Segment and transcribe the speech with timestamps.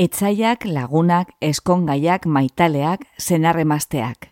[0.00, 4.30] Etzaiak, lagunak, eskongaiak, maitaleak, zenarremazteak.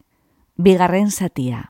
[0.57, 1.67] Bigarren zatia.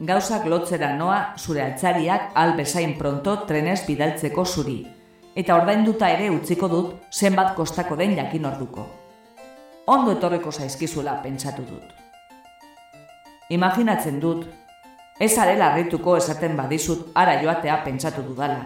[0.00, 4.80] Gauzak lotzera noa zure altzariak albezain pronto trenez bidaltzeko zuri.
[5.38, 8.90] Eta ordainduta ere utziko dut zenbat kostako den jakin orduko.
[9.86, 11.90] Ondo etorreko zaizkizula pentsatu dut.
[13.52, 14.46] Imaginatzen dut,
[15.20, 18.62] ez arela harrituko esaten badizut ara joatea pentsatu dudala.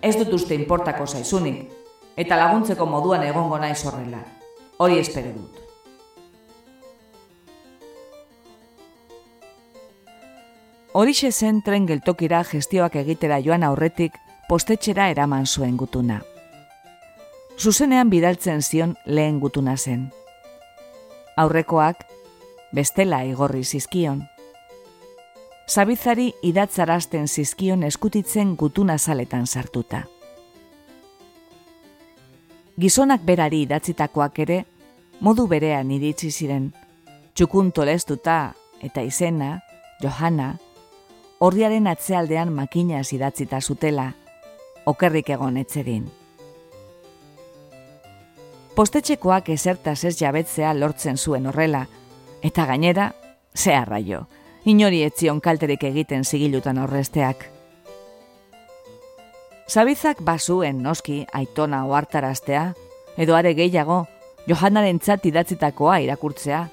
[0.00, 1.68] Ez dut uste inportako zaizunik,
[2.16, 4.24] eta laguntzeko moduan egongo naiz horrela.
[4.78, 5.60] Hori espero dut.
[10.94, 14.16] Horixe zen tren geltokira gestioak egitera joan aurretik
[14.48, 16.22] postetxera eraman zuen gutuna.
[17.58, 20.08] Zuzenean bidaltzen zion lehen gutuna zen.
[21.36, 22.00] Aurrekoak,
[22.74, 24.24] bestela igorri zizkion.
[25.68, 30.02] Zabizari idatzarazten zizkion eskutitzen gutuna zaletan sartuta.
[32.80, 34.64] Gizonak berari idatzitakoak ere,
[35.20, 36.72] modu berean iritsi ziren,
[37.34, 38.52] txukun tolestuta
[38.82, 39.60] eta izena,
[40.02, 40.56] Johanna,
[41.38, 44.10] horriaren atzealdean makina idatzita zutela,
[44.86, 46.10] okerrik egon etzedin.
[48.74, 51.84] Postetxekoak ezertaz ez jabetzea lortzen zuen horrela,
[52.42, 53.12] eta gainera,
[53.54, 54.24] zeharra jo,
[54.66, 57.44] inori etzion kalterik egiten zigilutan horresteak.
[59.70, 62.64] Zabizak bazuen noski aitona oartaraztea,
[63.16, 64.04] edo are gehiago,
[64.50, 66.66] Johannaren txat idatzitakoa irakurtzea,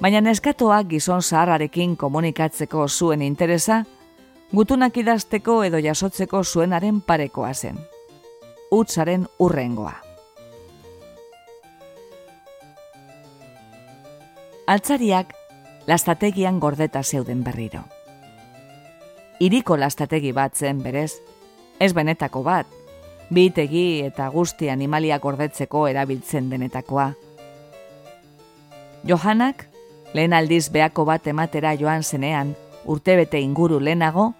[0.00, 3.82] baina neskatoak gizon zaharrarekin komunikatzeko zuen interesa,
[4.54, 7.82] gutunak idazteko edo jasotzeko zuenaren parekoa zen.
[8.70, 10.05] Utsaren urrengoa.
[14.66, 15.28] Altzariak
[15.86, 17.84] lastategian gordeta zeuden berriro.
[19.38, 21.20] Iriko lastategi bat zen berez,
[21.78, 22.66] ez benetako bat,
[23.30, 27.06] bitegi eta guzti animaliak gordetzeko erabiltzen denetakoa.
[29.06, 29.68] Johanak
[30.18, 34.32] lehen aldiz beako bat ematera joan zenean, urtebete inguru lehenago,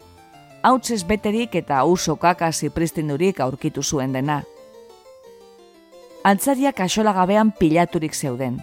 [0.62, 4.42] hautzez beterik eta uso kakasi pristindurik aurkitu zuen dena.
[6.24, 8.58] Altzariak asola gabean pilaturik zeuden,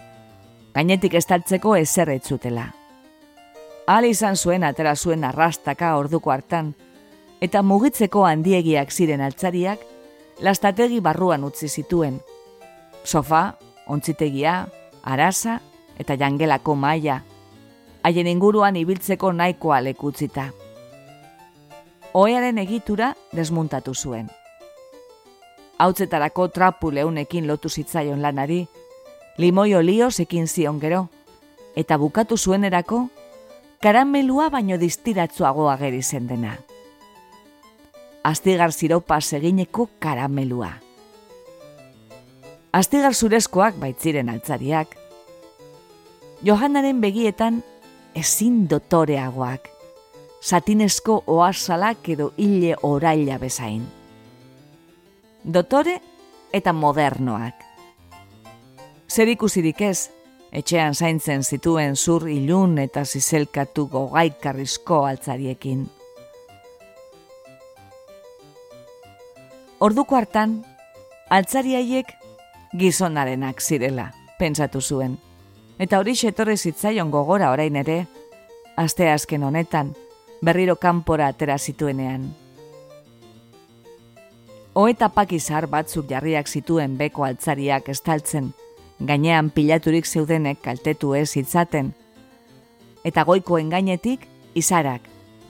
[0.74, 2.72] gainetik estaltzeko ezer etzutela.
[3.86, 6.72] Hal izan zuen atera zuen arrastaka orduko hartan,
[7.40, 9.78] eta mugitzeko handiegiak ziren altzariak,
[10.40, 12.18] lastategi barruan utzi zituen.
[13.04, 13.54] Sofa,
[13.86, 14.66] ontzitegia,
[15.04, 15.60] arasa
[16.00, 17.20] eta jangelako maila,
[18.02, 20.48] haien inguruan ibiltzeko nahikoa lekutzita.
[22.14, 24.30] Oearen egitura desmuntatu zuen.
[25.78, 28.64] Hautzetarako trapu leunekin lotu zitzaion lanari,
[29.38, 31.08] limoi olio ekin zion gero,
[31.76, 33.08] eta bukatu zuenerako,
[33.82, 36.58] karamelua baino distiratzuago ageri zen dena.
[38.22, 40.72] Astigar ziropa segineko karamelua.
[42.72, 44.96] Astigar zurezkoak baitziren altzariak,
[46.44, 47.62] Johannaren begietan
[48.14, 49.70] ezin dotoreagoak,
[50.44, 53.86] satinesko oazalak edo hile oraila bezain.
[55.44, 55.94] Dotore
[56.52, 57.63] eta modernoak.
[59.14, 60.10] Zer ikusirik ez,
[60.50, 65.84] etxean zaintzen zituen zur ilun eta zizelkatu gogaikarrizko altzariekin.
[69.78, 70.64] Orduko hartan,
[71.30, 72.10] altzariaiek
[72.80, 74.08] gizonarenak zirela,
[74.38, 75.14] pentsatu zuen
[75.78, 78.06] eta hori etorri zitzaion gogora orain ere,
[78.76, 79.94] aste azken honetan,
[80.42, 82.32] berriro kanpora atera zituenean.
[84.74, 88.52] Oeta pakizar batzuk jarriak zituen beko altzariak estaltzen,
[89.06, 91.92] gainean pilaturik zeudenek kaltetu ez hitzaten,
[93.04, 95.02] eta goikoen gainetik izarak,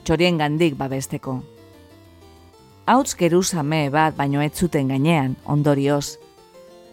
[0.04, 1.40] txorien gandik babesteko.
[2.86, 6.18] Hauts geruzame bat baino ez zuten gainean, ondorioz,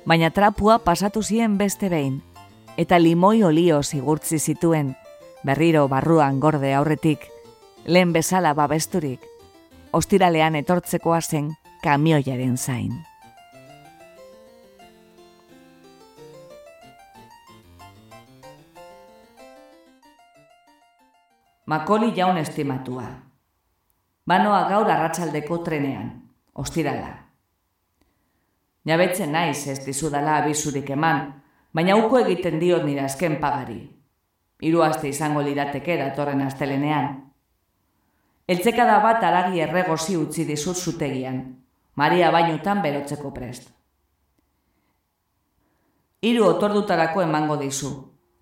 [0.06, 2.22] baina trapua pasatu zien beste behin,
[2.78, 4.96] eta limoi olio zigurtzi zituen,
[5.44, 7.28] berriro barruan gorde aurretik,
[7.86, 9.20] lehen bezala babesturik,
[9.92, 13.11] ostiralean etortzekoa zen kamioiaren zain.
[21.72, 23.06] Makoli jaun estimatua.
[24.28, 26.10] Banoa gaur arratsaldeko trenean,
[26.56, 27.12] ostirala.
[28.86, 31.22] Jabetzen naiz ez dizudala abizurik eman,
[31.74, 33.80] baina uko egiten diot nire azken pagari.
[34.62, 37.08] Hiru aste izango lirateke datorren astelenean.
[38.48, 41.40] Eltzeka da bat aragi erregozi utzi dizut zutegian,
[41.96, 43.70] Maria bainutan berotzeko prest.
[46.22, 47.94] hiru otordutarako emango dizu.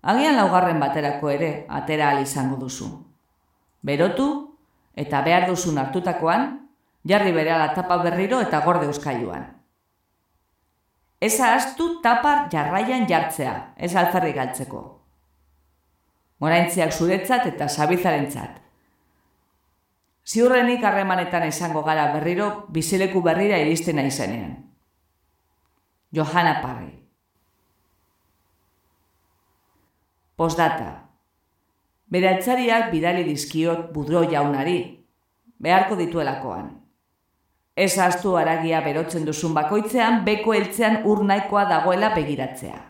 [0.02, 3.09] Agian laugarren baterako ere atera al izango duzu.
[3.82, 4.58] Berotu
[4.94, 6.68] eta behar duzun hartutakoan,
[7.06, 9.46] jarri bere tapa berriro eta gorde euskailuan.
[11.20, 14.80] Ez ahaztu tapar jarraian jartzea, ez alferrik galtzeko.
[16.40, 18.60] Moraintziak zuretzat eta sabizarentzat.
[20.24, 24.70] Ziurrenik harremanetan izango gara berriro bizileku berrira iristen izenean.
[26.12, 26.90] Johanna Parry
[30.36, 31.09] Postdata
[32.10, 34.78] Bere altzariak bidali dizkiot budro jaunari,
[35.62, 36.70] beharko dituelakoan.
[37.76, 42.80] Ez astu aragia berotzen duzun bakoitzean, beko heltzean ur nahikoa dagoela begiratzea.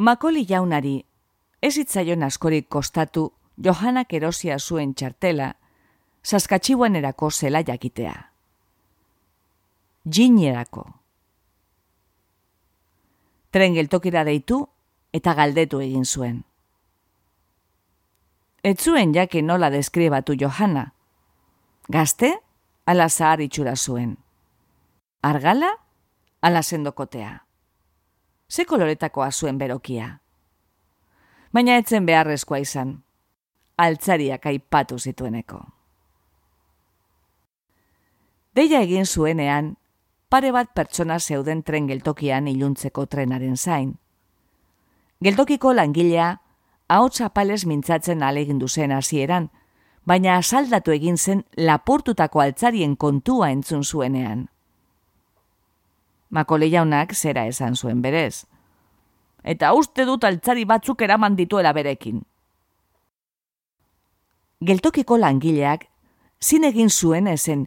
[0.00, 0.94] Makoli jaunari,
[1.60, 3.26] ez itzaion askorik kostatu
[3.60, 5.50] Johanak erosia zuen txartela,
[6.24, 8.14] saskatxibuan erako zela jakitea.
[10.08, 10.99] Ginerako.
[13.50, 14.62] Tren geltokira deitu
[15.12, 16.44] eta galdetu egin zuen.
[18.62, 20.92] Ez zuen jake nola deskribatu Johana.
[21.88, 22.34] Gazte,
[22.86, 24.16] ala zahar itxura zuen.
[25.22, 25.72] Argala,
[26.42, 27.40] ala sendokotea
[28.50, 30.18] ze koloretakoa zuen berokia.
[31.54, 32.94] Baina etzen beharrezkoa izan,
[33.78, 35.60] altzariak aipatu zitueneko.
[38.54, 39.76] Deia egin zuenean,
[40.30, 43.96] pare bat pertsona zeuden tren geltokian iluntzeko trenaren zain.
[45.20, 46.36] Geltokiko langilea,
[46.88, 49.50] ahots apales mintzatzen alegindu zen hasieran,
[50.06, 54.46] baina asaldatu egin zen lapurtutako altzarien kontua entzun zuenean.
[56.30, 58.46] Makole jaunak zera esan zuen berez.
[59.42, 62.22] Eta uste dut altzari batzuk eraman dituela berekin.
[64.60, 65.88] Geltokiko langileak,
[66.40, 67.66] zin egin zuen ezen,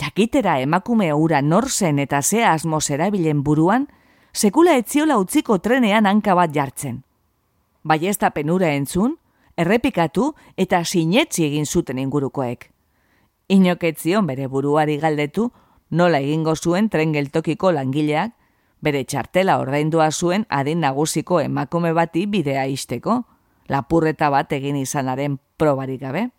[0.00, 3.88] jakitera emakume ura norzen eta zea asmoz erabilen buruan,
[4.32, 7.02] sekula etziola utziko trenean hanka bat jartzen.
[7.82, 9.16] Bai ez da penura entzun,
[9.56, 12.70] errepikatu eta sinetzi egin zuten ingurukoek.
[13.48, 15.50] Inoketzion bere buruari galdetu,
[15.90, 18.32] nola egingo zuen tren geltokiko langileak,
[18.82, 23.22] bere txartela ordaindua zuen adin nagusiko emakume bati bidea isteko,
[23.68, 26.30] lapurreta bat egin izanaren probarik gabe.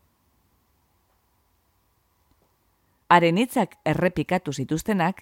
[3.13, 5.21] Haren hitzak errepikatu zituztenak,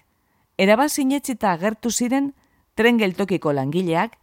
[0.56, 2.32] erabazin agertu ziren
[2.74, 4.16] tren geltokiko langileak,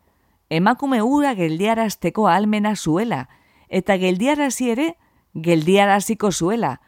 [0.50, 3.27] emakume ura geldiarazteko almena zuela,
[3.69, 4.95] eta geldiarazi ere
[5.36, 6.80] geldiaraziko zuela,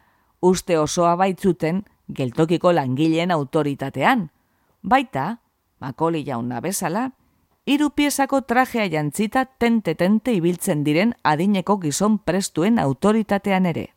[0.42, 4.32] uste osoa baitzuten geltokiko langileen autoritatean.
[4.82, 5.38] Baita,
[5.80, 7.12] makoli jauna bezala,
[7.66, 13.92] hiru piezako trajea jantzita tente-tente ibiltzen diren adineko gizon prestuen autoritatean ere.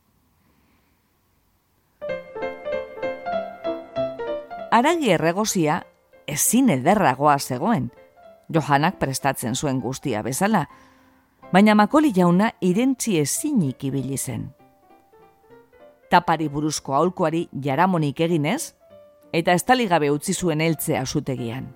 [4.75, 5.83] Aragi erregozia
[6.27, 7.93] ezin ederragoa zegoen,
[8.51, 10.67] Johanak prestatzen zuen guztia bezala,
[11.53, 14.51] baina makoli jauna irentzi ezinik ibili zen
[16.15, 18.75] tapari buruzko aulkoari jaramonik eginez,
[19.35, 21.67] eta estaligabe utzi zuen heltzea zutegian.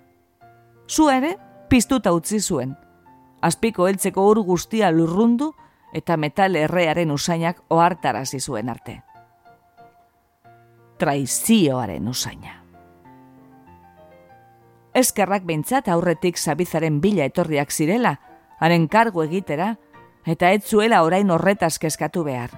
[0.87, 1.33] Zu ere,
[1.69, 2.77] piztuta utzi zuen.
[3.43, 5.51] Azpiko heltzeko ur guztia lurrundu
[5.95, 9.01] eta metal errearen usainak ohartarazi zuen arte.
[11.03, 12.68] Traizioaren usaina.
[14.99, 18.17] Eskerrak behintzat aurretik zabizaren bila etorriak zirela,
[18.59, 19.77] haren kargu egitera,
[20.27, 22.57] eta ez zuela orain horretaz kezkatu behar.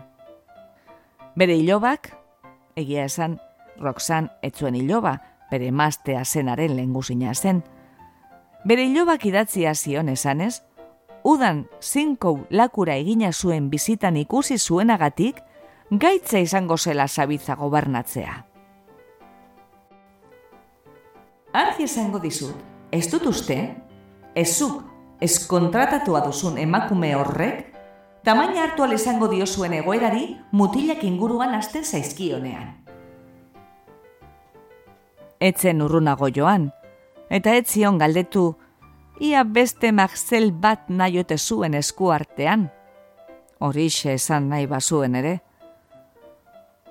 [1.37, 2.15] Bere ilobak,
[2.81, 3.37] egia esan,
[3.81, 5.19] Roxan etzuen iloba,
[5.51, 7.63] bere maztea zenaren lehengusina zen.
[8.65, 10.63] Bere ilobak idatzia zion esanez,
[11.25, 15.41] udan zinkou lakura egina zuen bizitan ikusi zuenagatik,
[15.91, 18.50] gaitza izango zela zabitza gobernatzea.
[21.53, 22.55] Argi esango dizut,
[22.95, 23.57] ez dut uste,
[24.39, 24.85] ezuk,
[25.21, 27.65] ez kontratatua duzun emakume horrek,
[28.23, 32.77] tamaina hartu izango dio zuen egoerari mutilak inguruan hasten zaizkionean.
[35.41, 36.71] Etzen urrunago joan,
[37.29, 38.55] eta ez zion galdetu,
[39.19, 42.71] ia beste magzel bat nahiote zuen esku artean.
[43.59, 45.41] Horixe esan nahi bazuen ere.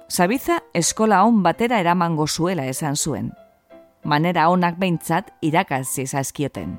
[0.10, 3.32] Zabiza eskola hon batera eramango zuela esan zuen.
[4.04, 6.78] Manera honak behintzat irakazi zaizkioten.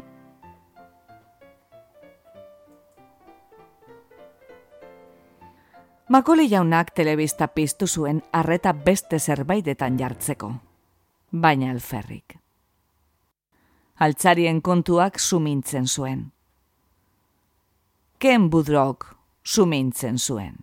[6.10, 10.50] Makoli jaunak telebista piztu zuen arreta beste zerbaitetan jartzeko.
[11.30, 12.34] Baina alferrik.
[14.00, 16.32] Altzarien kontuak sumintzen zuen.
[18.18, 19.06] Ken budrok
[19.44, 20.56] sumintzen zuen.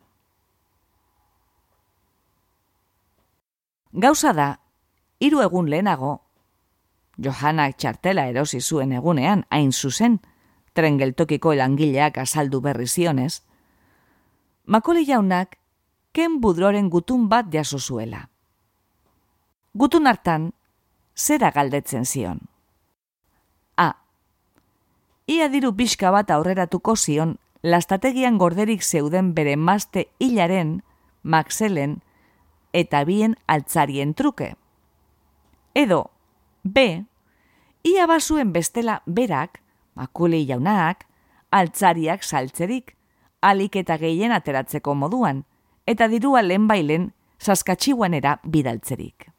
[3.94, 4.60] Gauza da,
[5.20, 6.27] hiru egun lehenago,
[7.18, 10.20] Johanak txartela erosi zuen egunean, hain zuzen,
[10.74, 13.42] tren geltokiko elangileak azaldu berri zionez,
[14.68, 15.56] Makoli jaunak,
[16.12, 18.26] ken budroren gutun bat jaso zuela.
[19.72, 20.50] Gutun hartan,
[21.16, 22.42] zera galdetzen zion.
[23.78, 23.94] A.
[25.26, 30.82] Ia diru pixka bat aurreratuko zion, lastategian gorderik zeuden bere mazte hilaren,
[31.24, 32.02] maxelen,
[32.74, 34.56] eta bien altzarien truke.
[35.74, 36.12] Edo,
[36.74, 37.06] B.
[37.84, 39.62] Ia basuen bestela berak,
[39.96, 41.06] makule jaunak,
[41.52, 42.96] altzariak saltzerik,
[43.42, 45.46] alik eta gehien ateratzeko moduan,
[45.88, 49.30] eta dirua lehen bailen saskatxiuanera bidaltzerik.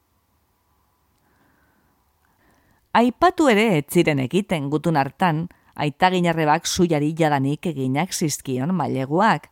[2.98, 5.46] Aipatu ere ez ziren egiten gutun hartan,
[5.78, 9.50] aitaginarrebak zuiari jadanik eginak zizkion maileguak,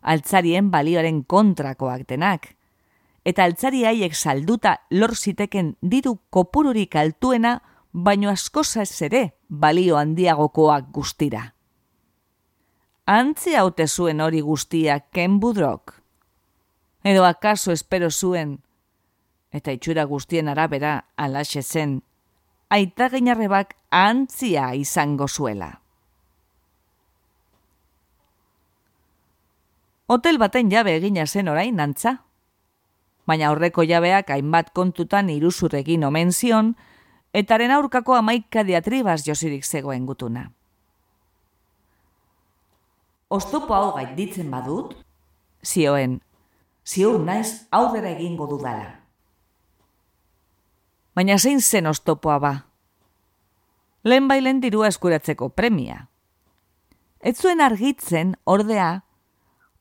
[0.00, 2.54] altzarien balioaren kontrakoak denak,
[3.28, 7.58] eta altzari haiek salduta lor ziteken diru kopururik altuena
[7.92, 11.42] baino askoza ez ere balio handiagokoak guztira.
[13.08, 15.94] Antzi haute zuen hori guztia Ken Budrok?
[17.04, 18.58] Edo akaso espero zuen,
[19.52, 22.02] eta itxura guztien arabera alaxe zen,
[22.68, 25.80] aita gainarrebak antzia izango zuela.
[30.08, 32.27] Hotel baten jabe egina zen orain antza.
[33.28, 36.72] Baina aurreko jabeak hainbat kontutan iruzurregin omen zion,
[37.36, 40.46] etaren aurkako amaika diatribaz josirik zegoen gutuna.
[43.28, 44.94] Oztopo hau ditzen badut,
[45.62, 46.20] zioen,
[46.86, 48.94] ziur naiz aurrera egingo dudala.
[51.14, 52.52] Baina zein zen oztopoa ba?
[54.04, 56.06] Lehen bailen dirua eskuratzeko premia.
[57.20, 59.02] Ez zuen argitzen, ordea,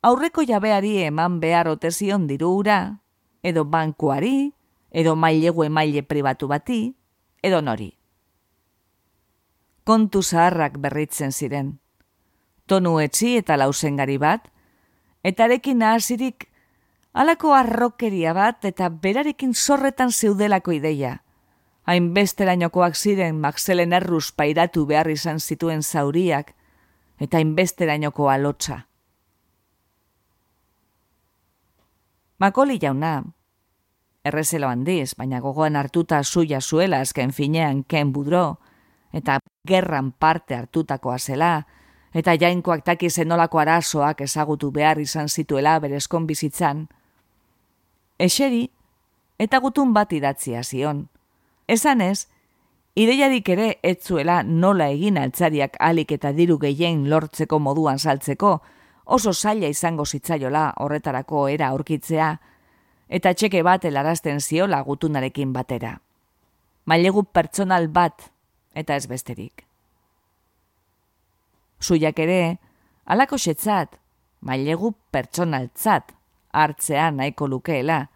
[0.01, 2.98] aurreko jabeari eman behar otezion diruura,
[3.44, 4.53] edo bankuari,
[4.91, 6.96] edo mailegu emaile pribatu bati,
[7.44, 7.91] edo nori.
[9.84, 11.77] Kontu zaharrak berritzen ziren.
[12.67, 14.50] Tonu etzi eta lausengari bat,
[15.24, 16.50] eta arekin nahazirik
[17.13, 21.22] alako arrokeria bat eta berarekin zorretan zeudelako ideia.
[21.88, 26.51] Hainbesterainokoak ziren Maxelen erruz pairatu behar izan zituen zauriak,
[27.20, 28.87] eta hainbesterainoko alotza.
[32.39, 33.24] Makoli jauna,
[34.25, 38.60] errezelo handiz, baina gogoan hartuta zuia zuela azken finean ken budro,
[39.13, 41.65] eta gerran parte hartutakoa zela,
[42.13, 46.88] eta jainkoak taki zenolako arazoak ezagutu behar izan zituela berezkon bizitzan.
[48.20, 48.67] Eseri,
[49.39, 51.08] eta gutun bat idatzia zion.
[51.67, 52.27] Esan ez,
[52.94, 58.60] ideiarik ere etzuela nola egin altzariak alik eta diru gehien lortzeko moduan saltzeko,
[59.08, 62.32] oso zaila izango zitzaiola horretarako era aurkitzea,
[63.08, 65.94] eta txeke bat elarazten ziola gutunarekin batera.
[66.86, 68.30] Mailegu pertsonal bat
[68.76, 69.64] eta ez besterik.
[71.82, 72.58] Zuiak ere,
[73.06, 73.96] alako setzat,
[74.42, 76.14] mailegu pertsonaltzat
[76.52, 78.08] hartzea nahiko lukeela,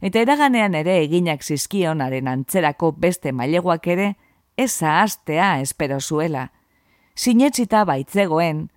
[0.00, 4.14] eta eraganean ere eginak zizkionaren antzerako beste maileguak ere
[4.56, 6.50] eza astea espero zuela.
[7.14, 8.70] Sinetzita baitzegoen,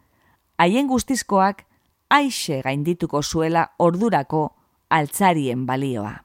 [0.58, 1.66] haien guztizkoak
[2.10, 4.44] aixe gaindituko zuela ordurako
[4.90, 6.24] altzarien balioa.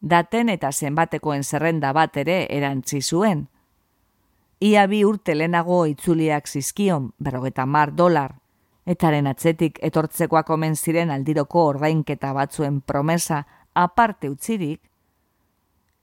[0.00, 3.46] Daten eta zenbatekoen zerrenda bat ere erantzi zuen.
[4.60, 8.36] Ia bi urte lehenago itzuliak zizkion, berrogeta mar dolar,
[8.86, 13.44] etaren atzetik etortzekoak omen ziren aldiroko ordainketa batzuen promesa
[13.74, 14.80] aparte utzirik,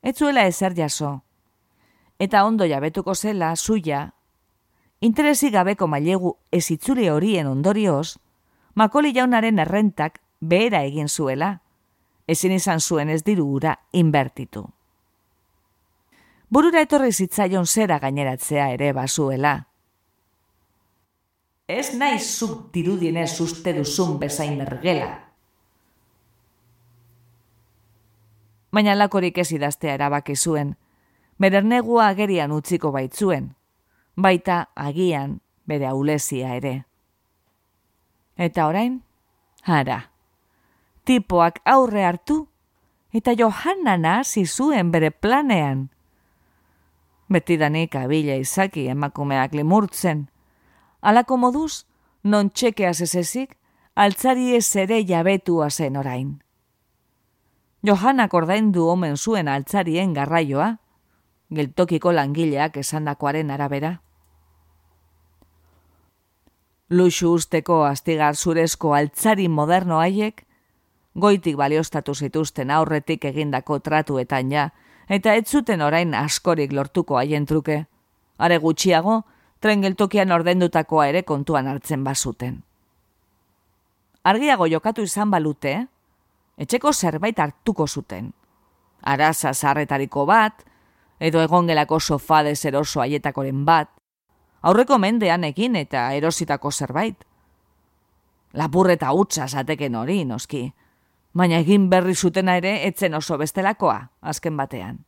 [0.04, 1.24] etzuela ezer jaso,
[2.20, 4.14] eta ondo jabetuko zela, zuia,
[5.04, 8.16] interesi gabeko mailegu ez itzuli horien ondorioz,
[8.80, 11.58] makoli jaunaren errentak behera egin zuela,
[12.28, 14.64] ezin izan zuen ez diru ura inbertitu.
[16.50, 19.54] Burura etorri zitzaion zera gaineratzea ere bazuela.
[21.68, 25.10] Ez nahi zuk dirudienez uste duzun bezain mergela.
[28.72, 30.76] Baina lakorik ez idaztea erabaki zuen,
[31.40, 33.52] bedernegua agerian utziko baitzuen,
[34.16, 36.84] baita agian bere aulezia ere.
[38.38, 39.02] Eta orain,
[39.64, 40.14] hara
[41.04, 42.48] tipoak aurre hartu,
[43.14, 45.90] eta Johanna nazi zuen bere planean.
[47.30, 50.28] Betidanik abila izaki emakumeak limurtzen.
[51.02, 51.86] Alako moduz,
[52.24, 53.58] non txekeaz ezezik,
[53.96, 56.40] altzari ez ere jabetua zen orain.
[57.84, 60.78] Johannak ordaindu omen zuen altzarien garraioa,
[61.56, 64.00] geltokiko langileak esandakoaren arabera.
[66.90, 70.44] Luxu usteko astigar zurezko altzari moderno haiek,
[71.16, 74.70] goitik baliostatu zituzten aurretik egindako tratuetan ja,
[75.10, 77.86] eta ez zuten orain askorik lortuko haien truke.
[78.38, 79.22] Are gutxiago,
[79.62, 82.62] tren geltokian ordendutakoa ere kontuan hartzen bazuten.
[84.24, 85.74] Argiago jokatu izan balute,
[86.58, 88.32] etxeko zerbait hartuko zuten.
[89.04, 90.64] Araza zarretariko bat,
[91.24, 93.90] edo egongelako sofa dezeroso aietakoren bat,
[94.62, 97.24] aurreko mendean egin eta erositako zerbait.
[98.54, 100.66] Lapurreta utza zateken hori, noski,
[101.34, 105.00] baina egin berri zutena ere etzen oso bestelakoa, azken batean.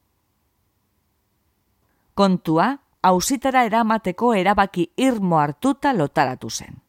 [2.16, 2.72] Kontua,
[3.04, 6.85] hausitara eramateko erabaki irmo hartuta lotaratu zen.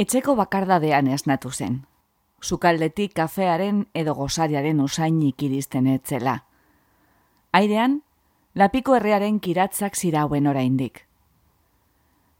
[0.00, 1.74] Etxeko bakardadean esnatu zen.
[2.40, 6.38] Zukaldetik kafearen edo gozariaren usainik iristen etzela.
[7.52, 7.98] Airean,
[8.54, 11.02] lapiko herriaren kiratzak zirauen oraindik.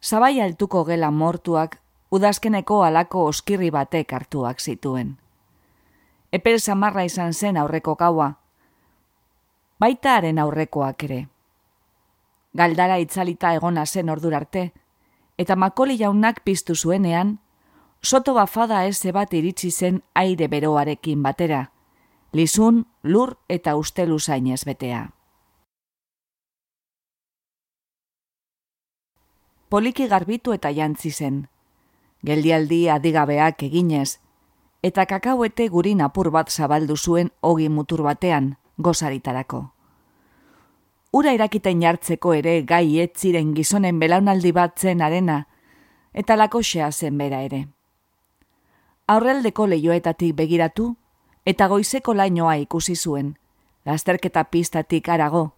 [0.00, 1.76] Zabai altuko gela mortuak
[2.10, 5.18] udazkeneko alako oskirri batek hartuak zituen.
[6.32, 8.30] Epel samarra izan zen aurreko kaua,
[9.78, 11.20] baitaaren aurrekoak ere.
[12.56, 14.70] Galdara itzalita egona zen ordurarte,
[15.36, 17.36] eta makoli jaunak piztu zuenean,
[18.02, 21.72] soto bafada ez bat iritsi zen aire beroarekin batera,
[22.32, 25.10] lizun, lur eta ustelu zainez betea.
[29.70, 31.44] poliki garbitu eta jantzi zen.
[32.26, 34.18] Geldialdi adigabeak eginez,
[34.82, 39.62] eta kakauete gurin apur bat zabaldu zuen ogi mutur batean, gozaritarako.
[41.12, 45.44] Ura irakiten jartzeko ere gai etziren gizonen belaunaldi bat zen arena,
[46.12, 47.68] eta lakosea zen bera ere.
[49.10, 50.84] Aurreldeko leioetatik begiratu,
[51.42, 53.32] eta goizeko lainoa ikusi zuen,
[53.86, 55.48] lasterketa pistatik arago,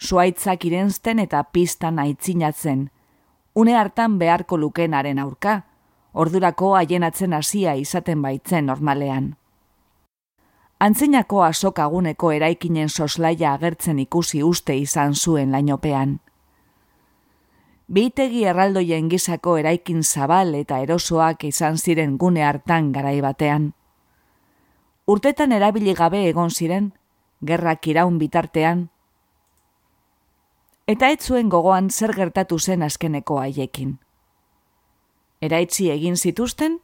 [0.00, 2.86] zuaitzak irenzten eta pistan aitzinatzen,
[3.54, 5.58] une hartan beharko lukenaren aurka,
[6.14, 9.34] ordurako haienatzen hasia izaten baitzen normalean.
[10.80, 16.20] Antzinako asokaguneko eraikinen soslaia agertzen ikusi uste izan zuen lainopean.
[17.86, 23.74] Beitegi erraldoien gizako eraikin zabal eta erosoak izan ziren gune hartan garai batean.
[25.06, 26.90] Urtetan erabili gabe egon ziren,
[27.46, 28.88] gerrak iraun bitartean,
[30.86, 33.96] eta ez zuen gogoan zer gertatu zen azkeneko haiekin.
[35.40, 36.80] Eraitzi egin zituzten,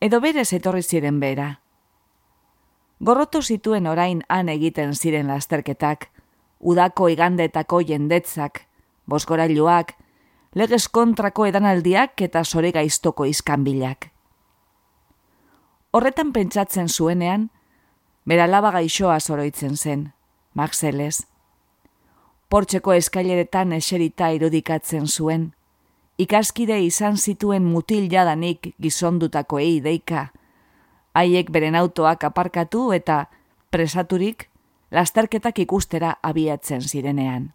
[0.00, 1.60] edo berez etorri ziren bera.
[3.00, 6.10] Gorroto zituen orain han egiten ziren lasterketak,
[6.60, 8.66] udako igandetako jendetzak,
[9.06, 9.96] bosgorailuak,
[10.54, 14.10] legez kontrako edanaldiak eta zore gaiztoko izkanbilak.
[15.92, 17.50] Horretan pentsatzen zuenean,
[18.26, 20.12] bera laba gaixoa zoroitzen zen,
[20.54, 21.26] Maxeles,
[22.50, 25.52] portxeko eskaileretan eserita irudikatzen zuen.
[26.18, 30.28] Ikaskide izan zituen mutil jadanik gizondutako ei deika.
[31.14, 33.24] Haiek beren autoak aparkatu eta
[33.70, 34.48] presaturik
[34.90, 37.52] lasterketak ikustera abiatzen zirenean.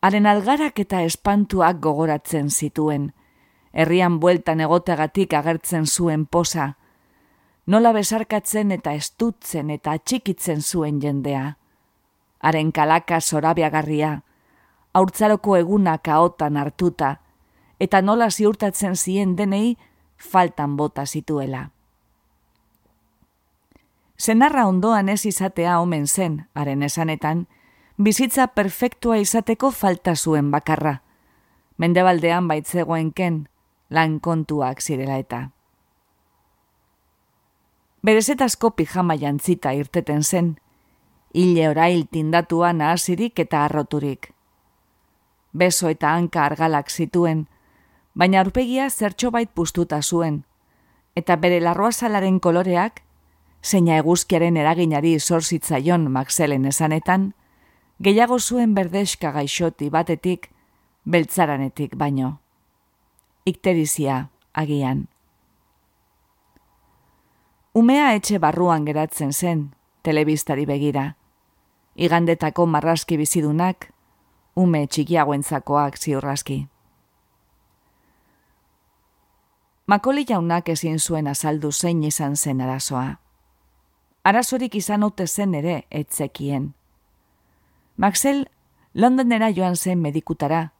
[0.00, 3.08] Haren algarak eta espantuak gogoratzen zituen,
[3.72, 6.76] herrian bueltan egoteagatik agertzen zuen posa,
[7.66, 11.56] nola besarkatzen eta estutzen eta atxikitzen zuen jendea.
[12.38, 14.12] Haren kalaka zorabiagarria,
[14.94, 17.16] haurtzaroko eguna kaotan hartuta,
[17.80, 19.76] eta nola ziurtatzen zien denei
[20.16, 21.70] faltan bota zituela.
[24.18, 27.46] Zenarra ondoan ez izatea omen zen, haren esanetan,
[27.98, 31.00] bizitza perfektua izateko falta zuen bakarra.
[31.78, 33.48] Mendebaldean baitzegoenken,
[33.90, 35.48] lan kontuak zirela eta.
[38.06, 40.52] Berezetazko pijama jantzita irteten zen,
[41.34, 44.30] hile orail tindatua nahasirik eta arroturik.
[45.52, 47.48] Beso eta hanka argalak zituen,
[48.14, 50.44] baina aurpegia zertxo bait pustuta zuen,
[51.16, 53.02] eta bere larroazalaren koloreak,
[53.64, 57.32] zeina eguzkiaren eraginari zorzitzaion Maxelen esanetan,
[58.00, 60.50] gehiago zuen berdeska gaixoti batetik,
[61.04, 62.38] beltzaranetik baino.
[63.44, 65.06] Ikterizia, agian.
[67.74, 69.70] Umea etxe barruan geratzen zen,
[70.02, 71.14] telebistari begira
[71.98, 73.88] igandetako marraski bizidunak,
[74.56, 76.58] ume txikiagoentzakoak ziurraski.
[79.88, 83.18] Makoli jaunak ezin zuen azaldu zein izan zen arazoa.
[84.22, 86.74] Arazorik izan ote zen ere etzekien.
[87.98, 88.44] Maxel
[88.94, 90.72] Londonera joan zen medikutara,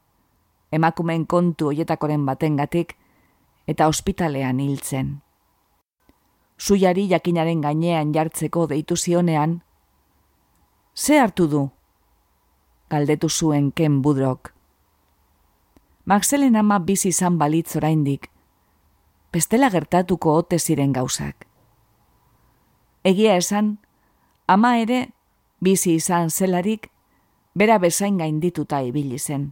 [0.70, 2.94] emakumen kontu oietakoren batengatik
[3.66, 5.16] eta ospitalean hiltzen.
[6.58, 9.62] Zuiari jakinaren gainean jartzeko deitu zionean,
[10.94, 11.70] Ze hartu du?
[12.90, 14.52] Galdetu zuen Ken Budrok.
[16.04, 18.30] Maxelen ama bizi izan balitz oraindik.
[19.32, 21.46] Bestela gertatuko ote ziren gauzak.
[23.04, 23.78] Egia esan,
[24.46, 25.08] ama ere
[25.60, 26.90] bizi izan zelarik,
[27.58, 29.48] bera bezain gaindituta ibili zen.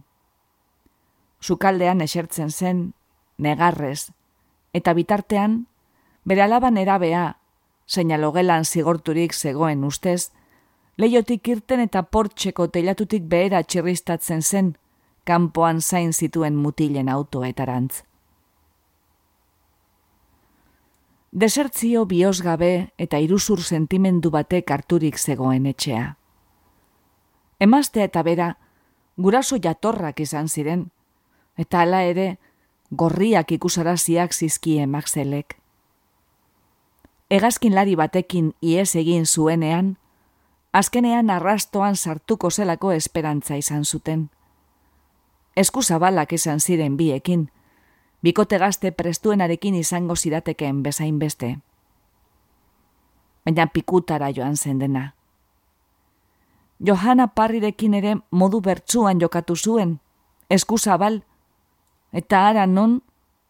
[1.41, 2.93] Sukaldean esertzen zen,
[3.37, 4.11] negarrez,
[4.73, 5.65] eta bitartean,
[6.23, 7.25] bere alaban erabea,
[7.87, 10.31] seinalogelan zigorturik zegoen ustez,
[10.97, 14.75] leiotik irten eta portxeko teilatutik behera txirristatzen zen,
[15.27, 18.03] kanpoan zain zituen mutilen autoetarantz.
[21.31, 26.05] Desertzio biosgabe eta iruzur sentimendu batek harturik zegoen etxea.
[27.59, 28.57] Emaztea eta bera,
[29.17, 30.91] guraso jatorrak izan ziren,
[31.57, 32.37] eta hala ere,
[32.91, 35.57] gorriak ikusaraziak zizkie Maxelek.
[37.29, 39.97] Egazkin lari batekin ies egin zuenean,
[40.71, 44.29] azkenean arrastoan sartuko zelako esperantza izan zuten.
[45.55, 47.49] Eskuzabalak izan ziren biekin,
[48.21, 51.57] bikote gazte prestuenarekin izango ziratekeen bezain beste.
[53.45, 55.16] Baina pikutara joan zen dena.
[56.79, 59.99] Johanna parrirekin ere modu bertsuan jokatu zuen,
[60.49, 61.23] eskuzabal,
[62.11, 63.01] eta ara non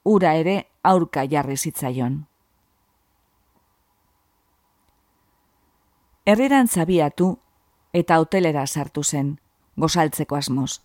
[0.04, 2.26] ura ere aurka jarri zitzaion.
[6.26, 7.38] Herreran zabiatu
[7.94, 9.38] eta hotelera sartu zen,
[9.76, 10.82] gozaltzeko asmoz.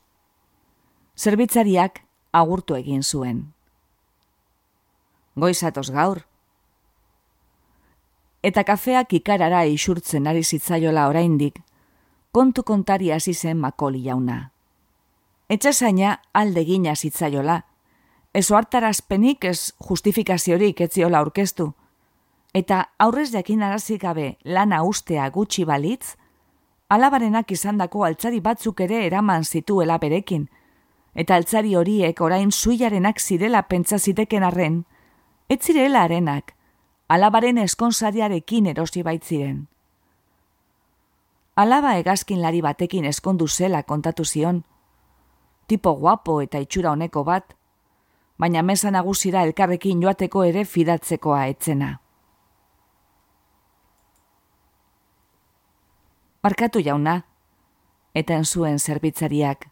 [1.17, 2.03] Zerbitzariak
[2.33, 3.53] agurtu egin zuen.
[5.37, 6.23] Goizatoz gaur.
[8.43, 11.61] Eta kafeak ikarara isurtzen ari zitzaiola oraindik,
[12.33, 14.51] kontu kontari hasi zen makoli jauna.
[15.51, 17.61] Etxasaina alde gina zitzaiola,
[18.35, 21.73] ez oartarazpenik ez justifikaziorik etziola aurkeztu,
[22.55, 26.17] eta aurrez jakin arazik gabe lana ustea gutxi balitz,
[26.89, 30.49] alabarenak izandako altzari batzuk ere eraman zituela berekin,
[31.15, 34.85] eta altzari horiek orain zuiarenak zirela pentsa ziteken arren,
[35.49, 36.55] ez zirela arenak,
[37.09, 39.67] alabaren eskonsariarekin erosi baitziren.
[41.55, 44.63] Alaba egazkin lari batekin eskondu zela kontatu zion,
[45.67, 47.53] tipo guapo eta itxura honeko bat,
[48.39, 51.99] baina mesa nagusira elkarrekin joateko ere fidatzekoa etzena.
[56.43, 57.21] Barkatu jauna,
[58.15, 59.69] eta zuen zerbitzariak.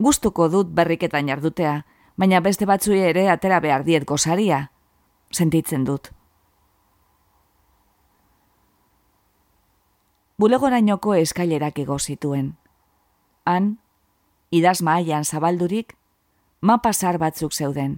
[0.00, 1.82] Gustuko dut berriketan jardutea,
[2.16, 4.70] baina beste batzui ere atera behar diet gozaria,
[5.30, 6.17] sentitzen dut.
[10.38, 12.52] Bulegorainoko eskailerak ego zituen.
[13.44, 13.72] Han,
[14.54, 15.96] idaz maaian zabaldurik,
[16.60, 17.96] mapa zar batzuk zeuden.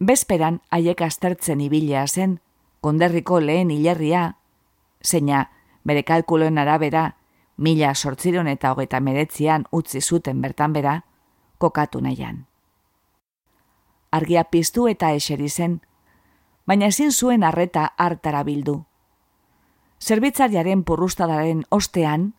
[0.00, 2.40] Bezperan haiek aztertzen ibilea zen,
[2.84, 4.34] konderriko lehen hilerria,
[5.00, 5.46] zeina,
[5.84, 7.06] bere kalkuloen arabera,
[7.56, 10.98] mila sortziron eta hogeta meretzian utzi zuten bertan bera,
[11.56, 12.44] kokatu nahian.
[14.12, 15.80] Argia piztu eta eseri zen,
[16.66, 18.82] baina ezin zuen arreta hartara bildu.
[20.02, 22.32] Zerbitzariaren purrustadaren ostean,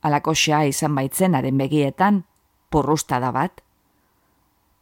[0.00, 2.24] alako izan baitzenaren begietan,
[2.70, 3.60] purrustada bat,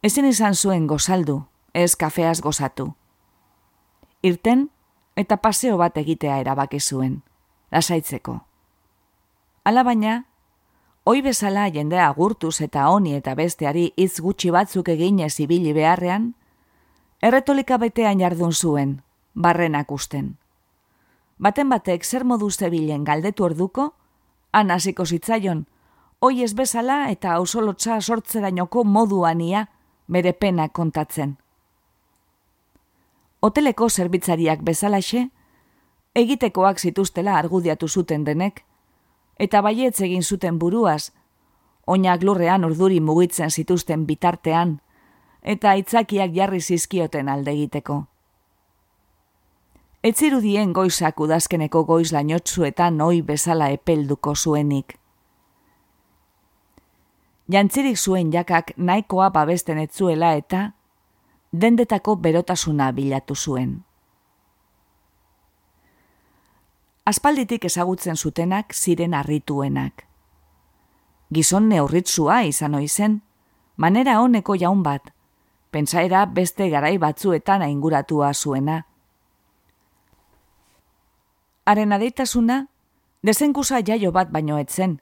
[0.01, 1.43] ezin izan zuen gozaldu,
[1.73, 2.93] ez kafeaz gozatu.
[4.23, 4.69] Irten
[5.15, 7.21] eta paseo bat egitea erabaki zuen
[7.71, 8.39] lasaitzeko.
[9.63, 10.25] Ala baina,
[11.03, 16.33] hoi bezala jendea agurtuz eta honi eta besteari hitz gutxi batzuk eginez ibili beharrean,
[17.21, 19.01] erretolika betean jardun zuen,
[19.33, 20.37] barrenak usten.
[21.39, 23.93] Baten batek zer modu zebilen galdetu orduko,
[24.51, 25.65] han hasiko zitzaion,
[26.19, 29.67] hoi ez bezala eta ausolotza sortzerainoko moduan ia
[30.07, 31.37] bere pena kontatzen.
[33.39, 35.29] Hoteleko zerbitzariak bezalaxe,
[36.15, 38.65] egitekoak zituztela argudiatu zuten denek,
[39.39, 41.13] eta baietz egin zuten buruaz,
[41.87, 44.79] oinak lurrean urduri mugitzen zituzten bitartean,
[45.41, 48.03] eta itzakiak jarri zizkioten alde egiteko.
[50.03, 54.95] Etzirudien goizak udazkeneko goiz lainotzuetan oi bezala epelduko zuenik.
[57.49, 60.71] Jantzirik zuen jakak nahikoa babesten etzuela eta
[61.51, 63.79] dendetako berotasuna bilatu zuen.
[67.09, 70.03] aspalditik ezagutzen zutenak ziren harrituenak.
[71.33, 73.15] Gizon neurritzua izan oizen,
[73.77, 75.09] manera honeko jaun bat,
[75.73, 78.83] pentsaera beste garai batzuetan ainguratua zuena.
[81.69, 82.63] Haren adeitasuna,
[83.21, 84.95] dezenkusa jaio bat baino etzen,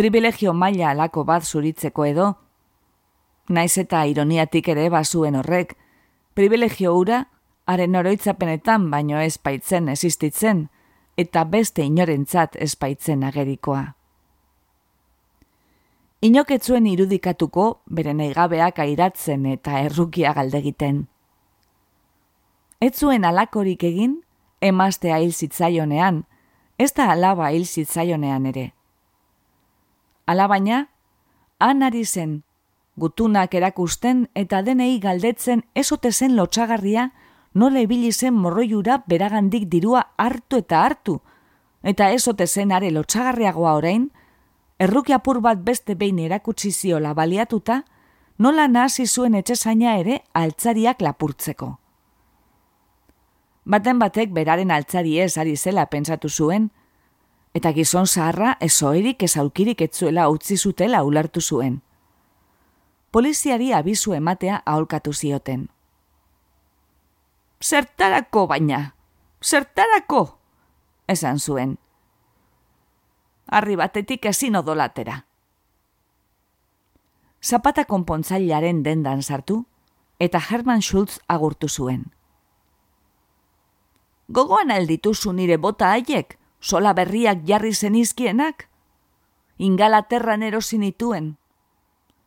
[0.00, 2.28] privilegio maila alako bat zuritzeko edo,
[3.52, 5.74] naiz eta ironiatik ere bazuen horrek,
[6.32, 7.18] privilegio ura,
[7.66, 10.70] haren oroitzapenetan baino ez baitzen existitzen,
[11.20, 13.84] eta beste inorentzat espaitzen agerikoa.
[16.24, 21.08] Inoketzuen irudikatuko bere neigabeak airatzen eta errukia galdegiten.
[22.80, 24.22] Ez zuen alakorik egin,
[24.64, 26.24] emaztea hil zitzaionean,
[26.78, 28.72] ez da alaba hil zitzaionean ere.
[30.26, 30.88] Alabaina,
[31.60, 32.42] han ari zen,
[32.96, 37.10] gutunak erakusten eta denei galdetzen ezote zen lotxagarria,
[37.54, 41.20] nola ibili zen morroiura beragandik dirua hartu eta hartu,
[41.82, 44.08] eta ezote zen are lotxagarriagoa orain,
[44.78, 47.82] erruki apur bat beste behin erakutsi ziola baliatuta,
[48.38, 51.74] nola nahasi zuen etxesaina ere altzariak lapurtzeko.
[53.64, 56.70] Baten batek beraren altzari ez ari zela pentsatu zuen,
[57.54, 61.80] eta gizon zaharra ezoerik ez aukirik etzuela utzi zutela ulartu zuen.
[63.10, 65.68] Poliziari abizu ematea aholkatu zioten.
[67.62, 68.80] Zertarako baina,
[69.40, 70.24] zertarako,
[71.08, 71.78] esan zuen.
[73.46, 75.22] Arri batetik ezin odolatera.
[77.40, 79.64] Zapata konpontzailaren dendan sartu,
[80.18, 82.13] eta Herman Schultz agurtu zuen.
[84.34, 88.68] Gogoan aldituzu nire bota haiek, sola berriak jarri zenizkienak?
[89.58, 91.36] Ingalaterran erosin ituen.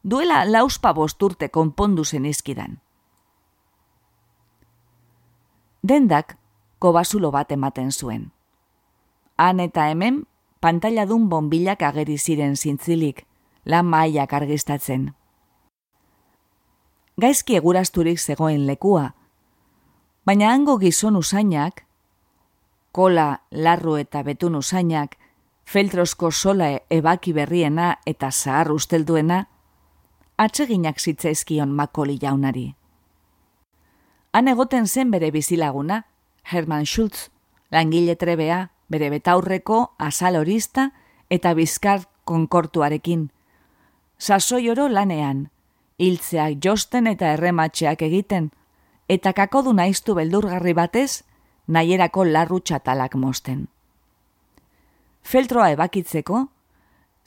[0.04, 2.78] Duela lauspa bosturte konpondu zenizkidan.
[5.84, 6.38] Dendak,
[6.80, 8.32] kobasulo bat ematen zuen.
[9.38, 10.22] Han eta hemen,
[10.62, 13.26] pantailadun bonbilak ageri ziren zintzilik,
[13.66, 15.12] lan mailak argistatzen.
[17.20, 19.12] Gaizki egurasturik zegoen lekua,
[20.26, 21.87] baina hango gizon usainak,
[22.98, 25.20] kola, larru eta betun usainak,
[25.70, 29.44] feltrosko sola ebaki berriena eta zahar ustelduena,
[30.38, 32.72] atseginak zitzaizkion makoli jaunari.
[34.34, 36.06] Han egoten zen bere bizilaguna,
[36.52, 37.30] Herman Schultz,
[37.72, 40.90] langile trebea, bere betaurreko, azal horista
[41.30, 43.30] eta bizkar konkortuarekin.
[44.18, 45.50] Sasoi oro lanean,
[46.00, 48.52] hiltzeak josten eta errematxeak egiten,
[49.10, 51.27] eta kakodu naiztu beldurgarri batez,
[51.68, 53.68] nahierako larru txatalak mosten.
[55.24, 56.46] Feltroa ebakitzeko,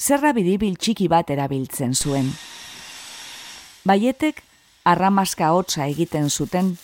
[0.01, 2.31] zerra biribil txiki bat erabiltzen zuen.
[3.85, 4.43] Baietek,
[4.85, 6.77] arramaska hotza egiten zuten,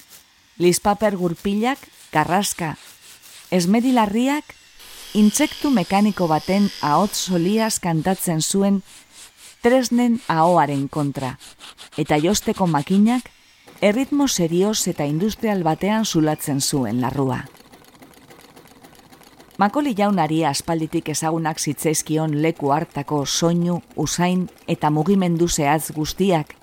[0.61, 1.81] lispaper gurpilak,
[2.13, 2.75] garraska,
[3.51, 4.53] esmedilarriak,
[5.17, 8.83] intsektu mekaniko baten ahotz soliaz kantatzen zuen
[9.65, 11.39] tresnen ahoaren kontra,
[11.97, 13.31] eta josteko makinak
[13.81, 17.45] erritmo serioz eta industrial batean zulatzen zuen larrua.
[19.59, 26.55] Makoli jaunari aspalditik ezagunak zitzaizkion leku hartako soinu, usain eta mugimendu zehaz guztiak,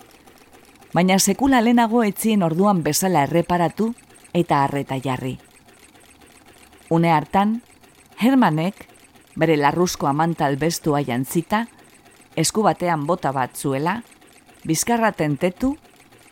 [0.93, 3.93] baina sekula lehenago etzien orduan bezala erreparatu
[4.33, 5.39] eta harreta jarri.
[6.89, 7.61] Une hartan,
[8.21, 8.87] Hermanek,
[9.35, 11.65] bere larruzko amantal bestua jantzita,
[12.35, 14.03] esku batean bota bat zuela,
[14.65, 15.77] bizkarra tentetu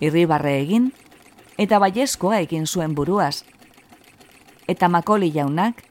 [0.02, 0.92] irribarre egin,
[1.58, 3.44] eta baiezkoa egin zuen buruaz.
[4.68, 5.84] Eta makoli jaunak,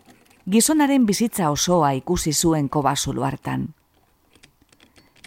[0.50, 3.68] gizonaren bizitza osoa ikusi zuen kobasulu hartan.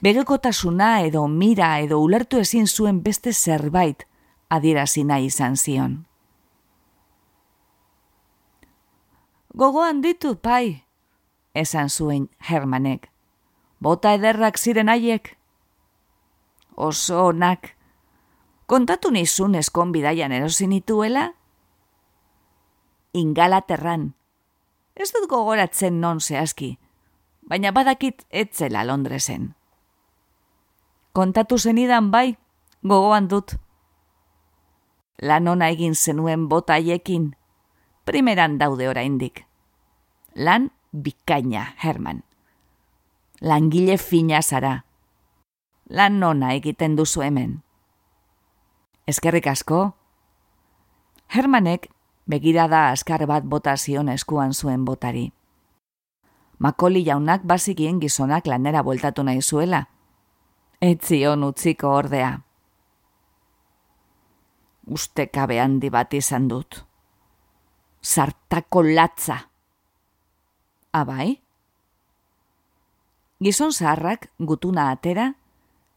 [0.04, 4.04] Begekotasuna edo mira edo ulertu ezin zuen beste zerbait
[4.50, 5.94] adierazi nahi izan zion.
[9.56, 10.84] Gogoan ditu, pai,
[11.54, 13.10] esan zuen Hermanek.
[13.80, 15.36] Bota ederrak ziren haiek.
[16.76, 17.76] Oso onak,
[18.66, 21.34] kontatu nizun eskon bidaian erosin ituela?
[23.14, 24.14] Ingalaterran.
[24.96, 26.78] Ez dut gogoratzen non zehazki,
[27.50, 29.54] baina badakit etzela Londresen.
[31.14, 32.38] Kontatu zenidan bai,
[32.82, 33.56] gogoan dut.
[35.22, 37.36] Lan ona egin zenuen botaiekin,
[38.06, 39.46] primeran daude oraindik.
[40.36, 42.24] Lan bikaina, Herman.
[43.42, 44.86] Langile fina zara.
[45.90, 47.62] Lan nona egiten duzu hemen.
[49.08, 49.94] Eskerrik asko.
[51.28, 51.90] Hermanek
[52.26, 55.32] begirada askar bat bota zion eskuan zuen botari.
[56.60, 59.84] Makoli jaunak bazikien gizonak lanera bueltatu nahi zuela.
[60.80, 62.38] Etzion utziko ordea.
[64.88, 66.80] Uste kabe handi bat izan dut.
[68.02, 69.38] Sartako latza.
[70.94, 71.42] Abai?
[73.44, 75.34] Gizon zaharrak gutuna atera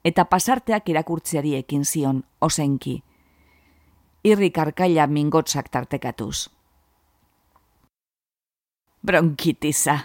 [0.07, 3.01] eta pasarteak irakurtzeari ekin zion, osenki.
[4.27, 6.49] Irri karkaila mingotzak tartekatuz.
[9.03, 9.99] Bronkitiza.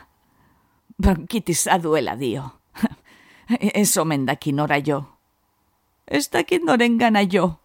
[0.97, 2.49] Bronkitiza duela dio.
[3.81, 5.01] Ez omen daki nora jo.
[6.07, 7.57] Ez dakit noren gana jo.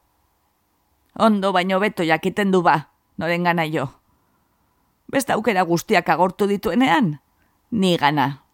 [1.18, 3.88] Ondo baino beto jakiten du ba, noren gana jo.
[5.12, 7.20] Besta aukera guztiak agortu dituenean,
[7.70, 8.45] ni gana.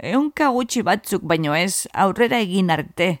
[0.00, 3.20] Eunka gutxi batzuk baino ez, aurrera egin arte.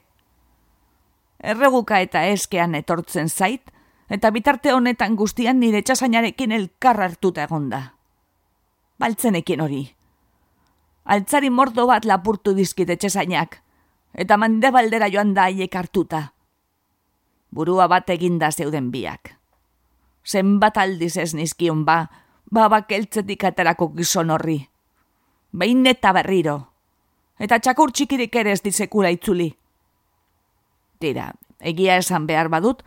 [1.44, 3.68] Erreguka eta eskean etortzen zait,
[4.08, 7.82] eta bitarte honetan guztian nire txasainarekin elkar hartuta egonda.
[9.00, 9.82] Baltzenekin hori.
[11.04, 13.60] Altzari mordo bat lapurtu dizkite txasainak,
[14.14, 16.22] eta mande baldera joan da haiek hartuta.
[17.52, 19.34] Burua bat eginda zeuden biak.
[20.24, 22.06] Zenbat aldiz ez nizkion ba,
[22.48, 24.62] babak eltzetik aterako gizon horri.
[25.52, 26.69] Behin eta berriro
[27.40, 29.48] eta txakur txikirik ere ez dizekula itzuli.
[31.00, 32.82] Tira, egia esan behar badut,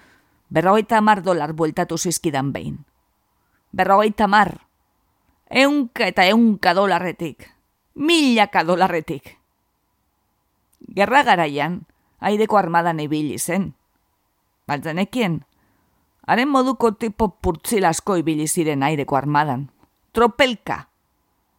[0.53, 2.77] berrogeita mar dolar bueltatu zizkidan behin.
[3.73, 4.53] Berrogeita mar,
[5.49, 7.49] eunka eta eunka dolarretik,
[7.95, 9.39] milaka dolarretik.
[10.93, 11.81] Gerra garaian,
[12.21, 13.71] aireko armadan ibili zen.
[14.67, 15.41] Baltzenekien,
[16.27, 19.71] haren moduko tipo purtzilasko ibili ziren aireko armadan.
[20.13, 20.83] Tropelka,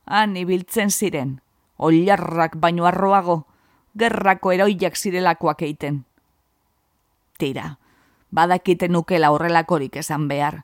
[0.07, 1.40] han ibiltzen ziren
[1.79, 3.45] oilarrak baino arroago,
[3.99, 6.05] gerrako eroiak zirelakoak eiten.
[7.39, 7.79] Tira,
[8.31, 10.63] badakite nukela horrelakorik esan behar,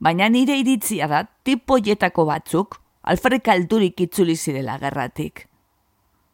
[0.00, 5.48] baina nire iritzia da tipoietako batzuk alferrik alturik itzuli zirela gerratik.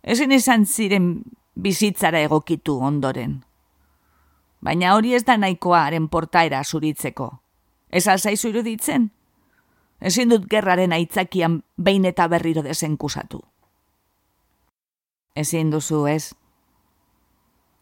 [0.03, 1.23] Ezin izan ziren
[1.55, 3.43] bizitzara egokitu ondoren.
[4.65, 7.31] Baina hori ez da nahikoa haren portaera zuritzeko.
[7.91, 9.11] Ez alzaizu iruditzen?
[10.01, 13.41] Ezin dut gerraren aitzakian behin eta berriro desenkusatu
[15.35, 16.35] ezin duzu ez.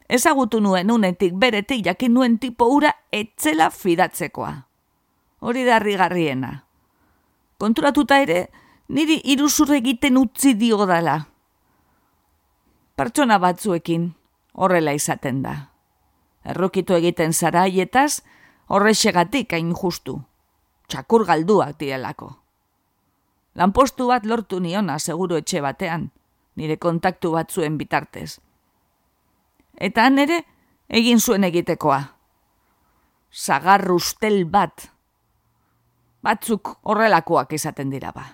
[0.08, 4.52] Ezagutu nuen unetik beretik jakin nuen tipo ura etzela fidatzekoa.
[5.40, 6.64] Hori darri garriena.
[7.58, 8.48] Konturatuta ere,
[8.88, 11.18] niri iruzur egiten utzi dio dala.
[12.96, 14.12] Pertsona batzuekin
[14.52, 15.54] horrela izaten da.
[16.44, 18.22] Errokitu egiten zara haietaz,
[18.68, 20.20] horrexegatik hain justu.
[20.88, 22.34] Txakur galduak direlako.
[23.54, 26.10] Lanpostu bat lortu niona seguru etxe batean
[26.56, 28.40] nire kontaktu batzuen bitartez.
[29.76, 30.42] Eta han ere,
[30.88, 32.00] egin zuen egitekoa.
[33.32, 34.88] Zagar ustel bat.
[36.22, 38.26] Batzuk horrelakoak izaten dira ba.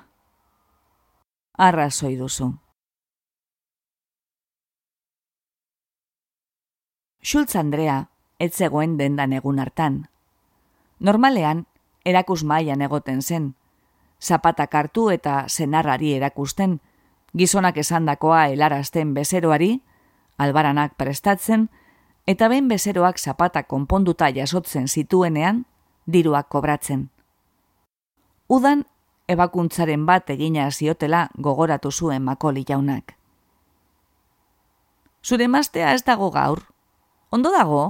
[1.58, 2.52] Arrazoi duzu.
[7.22, 10.06] Schultz Andrea, ez zegoen dendan egun hartan.
[10.98, 11.66] Normalean,
[12.04, 13.54] erakus mailan egoten zen.
[14.22, 16.78] Zapatak hartu eta senarrari erakusten,
[17.36, 19.82] gizonak esandakoa helarazten bezeroari,
[20.38, 21.68] albaranak prestatzen,
[22.26, 25.64] eta ben bezeroak zapata konponduta jasotzen zituenean,
[26.06, 27.08] diruak kobratzen.
[28.48, 28.84] Udan,
[29.28, 33.14] ebakuntzaren bat egina ziotela gogoratu zuen makoli jaunak.
[35.22, 36.62] Zure maztea ez dago gaur?
[37.30, 37.82] Ondo dago?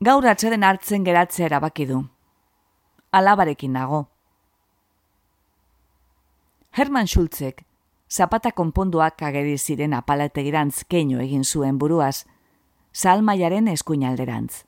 [0.00, 2.00] Gaur atzaren hartzen geratzea erabaki du.
[3.12, 4.06] Alabarekin nago.
[6.76, 7.60] Herman Schultzek,
[8.10, 12.24] zapata konponduak ageri ziren apalategirantz keino egin zuen buruaz,
[12.90, 14.64] salmaiaren eskuinalderantz.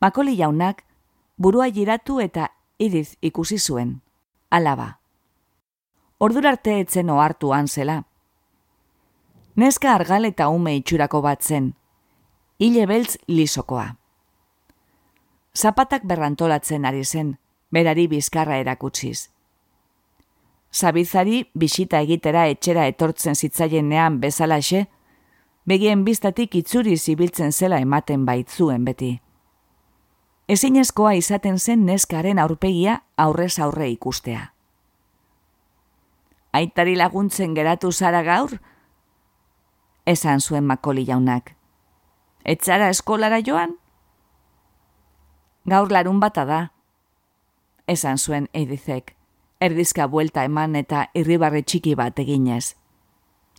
[0.00, 0.84] Makoli jaunak,
[1.42, 3.96] burua giratu eta idiz ikusi zuen,
[4.50, 5.00] alaba.
[6.22, 8.04] Ordurarte etzen ohartu zela.
[9.56, 11.74] Neska argal eta ume itxurako bat zen,
[12.58, 13.96] hile beltz lisokoa.
[15.58, 17.38] Zapatak berrantolatzen ari zen,
[17.72, 19.33] berari bizkarra erakutsiz.
[20.74, 24.88] Zabizari bisita egitera etxera etortzen zitzaienean bezalaxe,
[25.70, 29.12] begien biztatik itzuri zibiltzen zela ematen baitzuen beti.
[30.50, 34.50] Ezinezkoa izaten zen neskaren aurpegia aurrez aurre ikustea.
[36.52, 38.58] Aitari laguntzen geratu zara gaur?
[40.06, 41.54] Esan zuen makoli jaunak.
[42.44, 43.78] Etxara eskolara joan?
[45.70, 46.64] Gaur larun bata da.
[47.86, 49.14] Esan zuen edizek
[49.64, 52.74] erdizka buelta eman eta irribarre txiki bat eginez.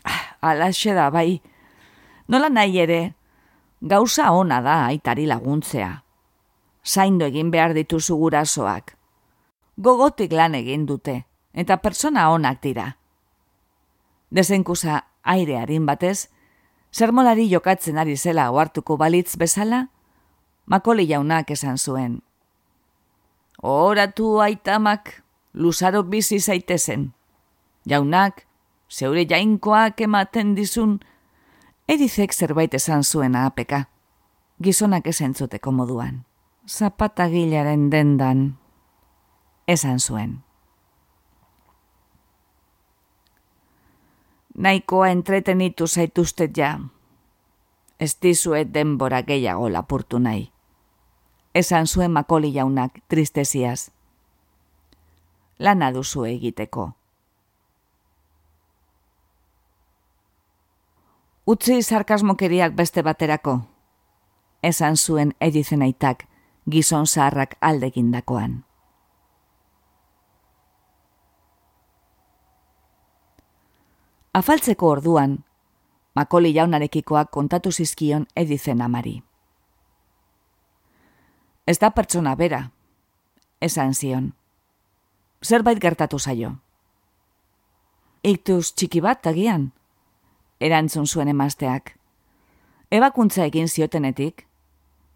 [0.05, 1.41] Ah, alaxe da, bai.
[2.27, 2.99] Nola nahi ere,
[3.81, 5.91] gauza ona da aitari laguntzea.
[6.85, 8.95] Zaindu egin behar dituzu gurasoak.
[9.77, 12.91] Gogotik lan egin dute, eta persona onak dira.
[14.31, 16.29] Dezenkusa airearin batez,
[16.93, 19.87] zermolari jokatzen ari zela oartuko balitz bezala,
[20.65, 22.21] makoli jaunak esan zuen.
[23.61, 25.24] Horatu aitamak,
[25.55, 27.13] luzaro bizi zaitezen.
[27.85, 28.47] Jaunak,
[28.89, 30.99] zeure jainkoak ematen dizun,
[31.87, 33.85] edizek zerbait esan zuena apeka.
[34.63, 36.25] Gizonak esentzuteko moduan.
[36.67, 38.57] Zapatagilaren dendan,
[39.67, 40.41] esan zuen.
[44.57, 46.79] Naikoa entretenitu zaituztet ja.
[47.99, 50.49] Ez dizuet denbora gehiago lapurtu nahi.
[51.55, 53.94] Esan zuen makoli jaunak tristeziaz
[55.59, 56.91] lana duzu egiteko.
[61.45, 63.59] Utzi sarkasmokeriak beste baterako.
[64.63, 66.25] Esan zuen edizen aitak,
[66.69, 68.63] gizon zaharrak aldegindakoan.
[74.33, 75.37] Afaltzeko orduan,
[76.15, 79.21] makoli jaunarekikoak kontatu zizkion edizen amari.
[81.67, 82.65] Ez da pertsona bera,
[83.61, 84.33] esan zion.
[85.43, 86.55] Zerbait gertatu zaio.
[88.23, 89.71] Iktuz txiki bat agian?
[90.59, 91.91] Erantzun zuen emazteak.
[92.89, 94.47] Ebakuntza egin ziotenetik,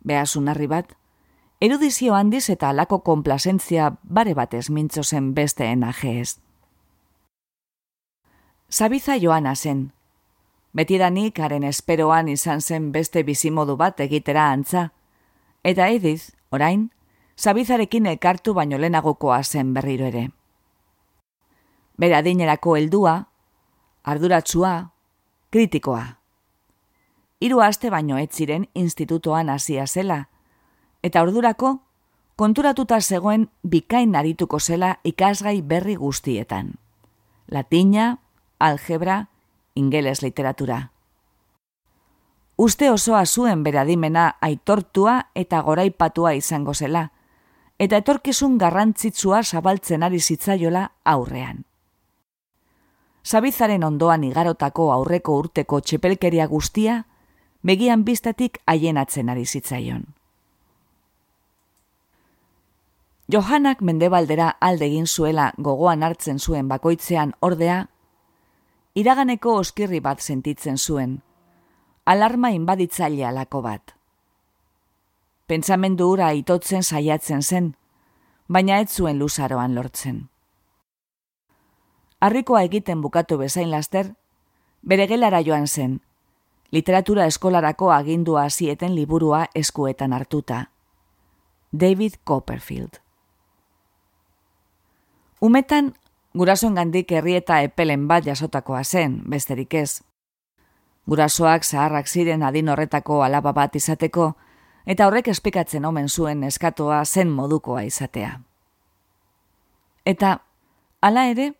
[0.04, 0.94] behasun bat,
[1.62, 6.40] erudizio handiz eta alako konplazentzia bare batez mintzo zen besteen ajeez.
[8.70, 9.92] Zabiza joana zen.
[10.74, 14.92] Betidanik haren esperoan izan zen beste bizimodu bat egitera antza,
[15.64, 16.92] eta ediz, orain,
[17.40, 20.30] zabizarekin ekartu baino lehenagokoa zen berriro ere.
[22.00, 23.16] Bera dinerako heldua,
[24.04, 24.92] arduratsua,
[25.52, 26.04] kritikoa.
[27.40, 30.26] Hiru aste baino ez ziren institutoan hasia zela,
[31.04, 31.80] eta ordurako
[32.36, 36.74] konturatuta zegoen bikain arituko zela ikasgai berri guztietan.
[37.48, 38.18] Latina,
[38.60, 39.26] algebra,
[39.76, 40.90] ingeles literatura
[42.60, 47.06] uste osoa zuen beradimena aitortua eta goraipatua izango zela,
[47.80, 51.64] eta etorkizun garrantzitsua zabaltzen ari zitzaiola aurrean.
[53.24, 57.04] Zabizaren ondoan igarotako aurreko urteko txepelkeria guztia,
[57.64, 60.06] begian biztatik haienatzen ari zitzaion.
[63.30, 67.84] Johanak mendebaldera aldegin zuela gogoan hartzen zuen bakoitzean ordea,
[68.96, 71.20] iraganeko oskirri bat sentitzen zuen,
[72.06, 73.99] alarma inbaditzaile alako bat.
[75.50, 77.72] Pentsamendu ura itotzen saiatzen zen,
[78.48, 80.28] baina ez zuen luzaroan lortzen.
[82.22, 84.12] Arrikoa egiten bukatu bezain laster,
[84.86, 85.96] bere gelara joan zen,
[86.70, 90.70] literatura eskolarako agindua hasieten liburua eskuetan hartuta.
[91.72, 93.00] David Copperfield
[95.42, 95.94] Umetan,
[96.34, 100.04] gurasoen gandik herrieta epelen bat jasotakoa zen, besterik ez.
[101.10, 104.34] Gurasoak zaharrak ziren adin horretako alaba bat izateko,
[104.86, 108.40] eta horrek espikatzen omen zuen eskatoa zen modukoa izatea.
[110.06, 110.40] Eta,
[111.02, 111.52] hala ere,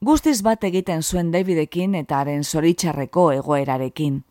[0.00, 4.22] guztiz bat egiten zuen Davidekin eta haren zoritxarreko egoerarekin.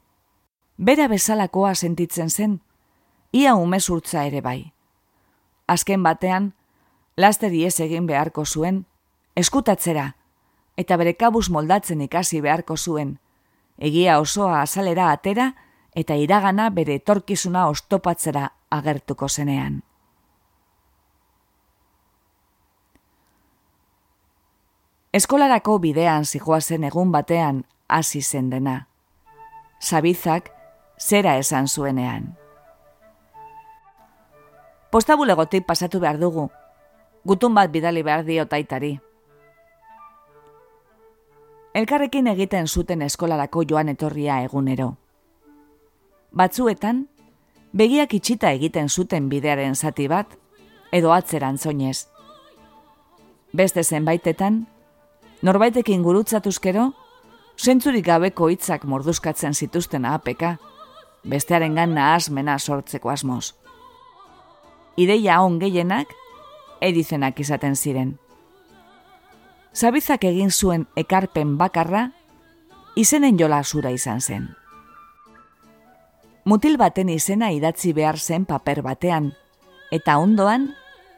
[0.77, 2.59] Bera bezalakoa sentitzen zen,
[3.31, 4.71] ia umezurtza ere bai.
[5.67, 6.53] Azken batean,
[7.17, 8.85] laster ez egin beharko zuen,
[9.35, 10.15] eskutatzera,
[10.77, 13.19] eta bere kabuz moldatzen ikasi beharko zuen,
[13.77, 15.53] egia osoa azalera atera
[15.95, 19.81] eta iragana bere etorkizuna ostopatzera agertuko zenean.
[25.13, 28.87] Eskolarako bidean zijoazen egun batean hasi zen dena.
[29.79, 30.51] Sabizak
[30.99, 32.35] zera esan zuenean.
[34.91, 36.49] Postabulegotik pasatu behar dugu.
[37.25, 38.99] Gutun bat bidali behar dio taitari.
[41.73, 44.95] Elkarrekin egiten zuten eskolarako joan etorria egunero.
[46.31, 47.07] Batzuetan,
[47.73, 50.35] begiak itxita egiten zuten bidearen zati bat,
[50.91, 52.07] edo atzeran zoinez.
[53.53, 54.67] Beste zenbaitetan,
[55.41, 56.91] norbaitekin gurutzatuzkero,
[57.57, 60.57] zentzurik gabeko hitzak morduzkatzen zituzten apeka,
[61.25, 63.55] bestearen gan nahazmena sortzeko asmoz.
[64.97, 66.13] Ideia on gehienak,
[66.81, 68.17] edizenak izaten ziren.
[69.73, 72.09] Zabizak egin zuen ekarpen bakarra,
[72.95, 74.49] izenen jola zura izan zen.
[76.49, 79.27] Mutil baten izena idatzi behar zen paper batean,
[79.93, 80.63] eta ondoan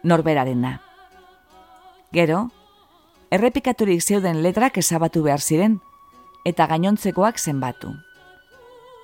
[0.03, 0.73] norberarena.
[2.11, 2.41] Gero,
[3.31, 5.79] errepikaturik zeuden letrak ezabatu behar ziren,
[6.43, 7.93] eta gainontzekoak zenbatu.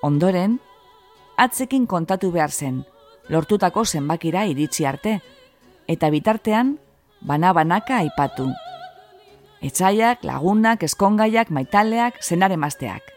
[0.03, 0.59] Ondoren,
[1.38, 2.84] atzekin kontatu behar zen,
[3.30, 5.19] lortutako zenbakira iritsi arte,
[5.88, 6.75] eta bitartean,
[7.21, 8.51] bana-banaka aipatu
[9.61, 13.16] etxaiak, lagunak, eskongaiak, maitaleak, zenare mazteak.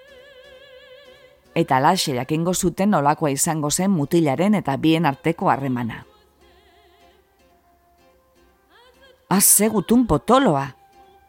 [1.55, 6.05] Eta laxe jakingo zuten olakoa izango zen mutilaren eta bien arteko harremana.
[9.29, 10.77] Az gutun potoloa,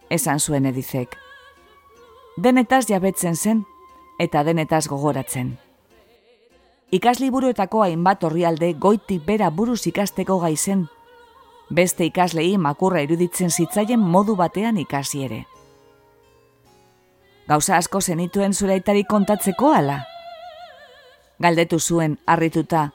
[0.09, 1.17] esan zuen edizek.
[2.37, 3.65] Denetaz jabetzen zen,
[4.19, 5.57] eta denetaz gogoratzen.
[6.91, 10.87] Ikasliburuetako hainbat orrialde goitik bera buruz ikasteko gaizen,
[11.69, 15.45] beste ikaslei makurra iruditzen zitzaien modu batean ikasi ere.
[17.47, 20.10] Gauza asko zenituen zureitari kontatzeko ala?
[21.41, 22.91] Galdetu zuen, harrituta,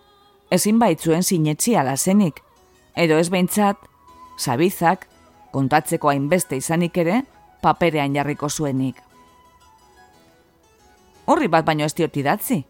[0.50, 2.42] ezin baitzuen sinetzi ala zenik,
[2.94, 3.80] edo ez behintzat,
[4.38, 5.08] sabizak,
[5.52, 7.22] kontatzeko hainbeste izanik ere,
[7.62, 9.00] paperean jarriko zuenik.
[11.26, 12.60] Horri bat baino ez diot idatzi.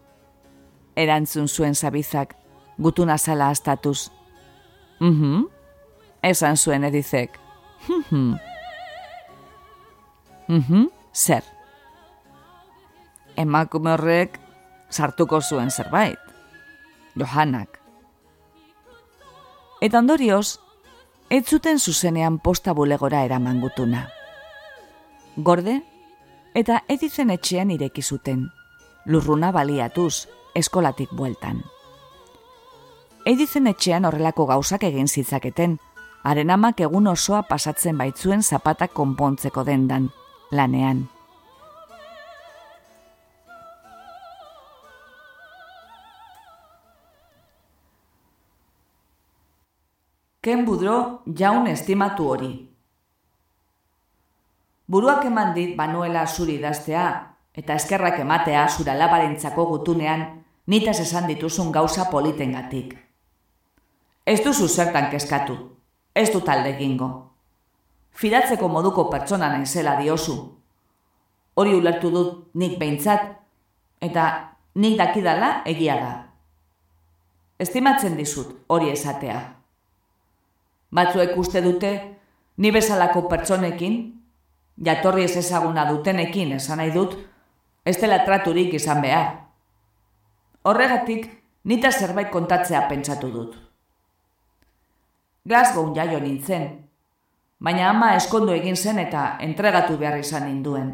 [0.96, 2.32] Erantzun zuen zabizak,
[2.80, 4.08] gutuna zala astatuz.
[5.00, 5.42] Mhm,
[6.22, 7.36] esan zuen edizek.
[7.88, 8.38] Mhm,
[10.48, 11.44] mhm, zer.
[13.36, 14.40] Emakume horrek
[14.90, 16.18] sartuko zuen zerbait.
[17.16, 17.80] Johanak.
[19.80, 20.58] Eta ondorioz,
[21.30, 24.06] ez zuten zuzenean posta bulegora eraman gutuna.
[25.36, 25.80] Gorde,
[26.54, 28.46] eta edizen etxean ireki zuten,
[29.06, 31.60] lurruna baliatuz, eskolatik bueltan.
[33.26, 35.78] Edizen etxean horrelako gauzak egin zitzaketen,
[36.22, 40.08] haren amak egun osoa pasatzen baitzuen zapatak konpontzeko dendan,
[40.50, 41.04] lanean.
[50.46, 52.48] Ken budro jaun estimatu hori.
[54.86, 57.06] Buruak eman dit banuela zuri idaztea,
[57.50, 60.22] eta eskerrak ematea zura labarentzako gutunean,
[60.70, 62.94] nitaz esan dituzun gauza politengatik.
[64.22, 65.56] Ez duzu zertan keskatu,
[66.14, 67.10] ez du talde gingo.
[68.14, 70.38] Fidatzeko moduko pertsona naizela diozu.
[71.58, 73.34] Hori ulertu dut nik behintzat,
[73.98, 74.30] eta
[74.78, 76.16] nik dakidala egia da.
[77.58, 79.55] Estimatzen dizut hori esatea.
[80.90, 81.92] Batzuek uste dute,
[82.56, 83.96] ni bezalako pertsonekin,
[84.84, 87.16] jatorri ez ezaguna dutenekin esan nahi dut,
[87.84, 89.32] ez dela traturik izan behar.
[90.66, 91.28] Horregatik,
[91.64, 93.56] nita zerbait kontatzea pentsatu dut.
[95.46, 96.64] Glasgow jaio nintzen,
[97.58, 100.90] baina ama eskondu egin zen eta entregatu behar izan ninduen.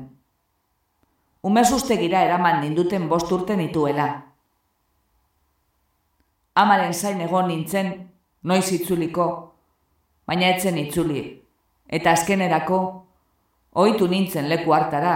[1.42, 4.08] Umez ustegira eraman ninduten bost urte nituela.
[6.54, 7.94] Amaren zain egon nintzen,
[8.42, 9.51] noiz itzuliko,
[10.26, 11.22] baina etzen itzuli,
[11.88, 12.78] eta azkenerako,
[13.74, 15.14] ohitu nintzen leku hartara,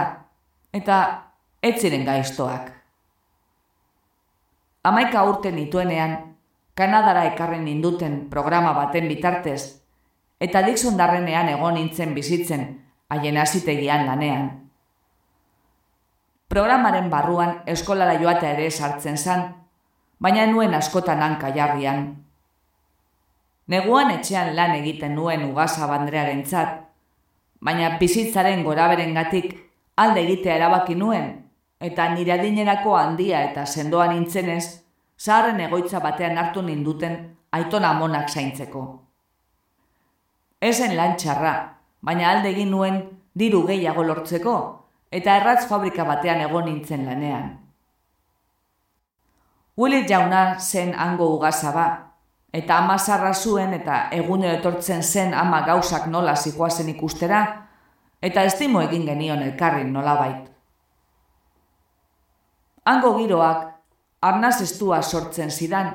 [0.73, 0.97] eta
[1.61, 2.71] ez ziren gaiztoak.
[4.83, 6.17] Amaika urte nituenean,
[6.77, 9.81] Kanadara ekarren ninduten programa baten bitartez,
[10.39, 12.67] eta Dixon darrenean egon nintzen bizitzen,
[13.09, 14.51] haien azitegian lanean.
[16.47, 19.47] Programaren barruan eskolara joatea ere sartzen zan,
[20.21, 22.05] baina nuen askotan hanka jarrian.
[23.67, 26.77] Neguan etxean lan egiten nuen ugasa bandrearen txat,
[27.59, 29.57] baina bizitzaren goraberen gatik
[29.99, 31.33] alde egitea erabaki nuen,
[31.83, 34.63] eta nire adinerako handia eta sendoan nintzenez,
[35.19, 37.19] zaharren egoitza batean hartu ninduten
[37.51, 38.85] aitona amonak zaintzeko.
[40.61, 41.53] Ezen lan txarra,
[42.01, 43.03] baina alde egin nuen
[43.35, 44.57] diru gehiago lortzeko,
[45.11, 47.57] eta erratz fabrika batean egon nintzen lanean.
[49.77, 52.06] Willy jauna zen hango ugasa ba,
[52.57, 57.41] eta ama zarra zuen eta egunero etortzen zen ama gauzak nola zikoazen ikustera,
[58.21, 60.47] eta estimo egin genion elkarrin nolabait.
[62.85, 63.67] Hango giroak,
[64.21, 65.93] arnaz estua sortzen zidan,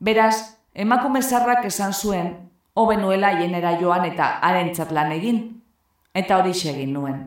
[0.00, 2.34] beraz, emakume zarrak esan zuen,
[2.74, 5.40] hobenuela jenera joan eta harentzat lan egin,
[6.14, 7.24] eta hori egin nuen.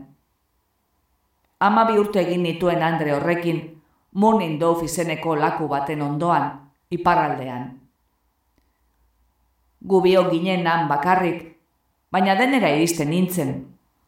[1.60, 3.66] Ama bi urte egin nituen Andre horrekin,
[4.12, 6.50] Morning Dove izeneko laku baten ondoan,
[6.90, 7.79] iparraldean
[9.80, 11.56] gubio ginen nan bakarrik,
[12.12, 13.52] baina denera iristen nintzen,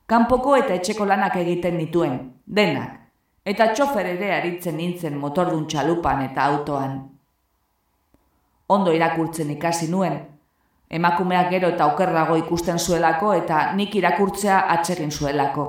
[0.07, 2.99] kanpoko eta etxeko lanak egiten nituen, denak,
[3.45, 6.99] eta txofer ere aritzen nintzen motordun txalupan eta autoan.
[8.69, 10.19] Ondo irakurtzen ikasi nuen,
[10.93, 15.67] emakumeak gero eta okerrago ikusten zuelako eta nik irakurtzea atsegin zuelako.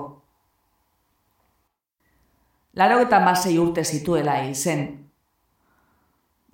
[2.76, 3.20] Laro eta
[3.62, 5.03] urte zituela izen,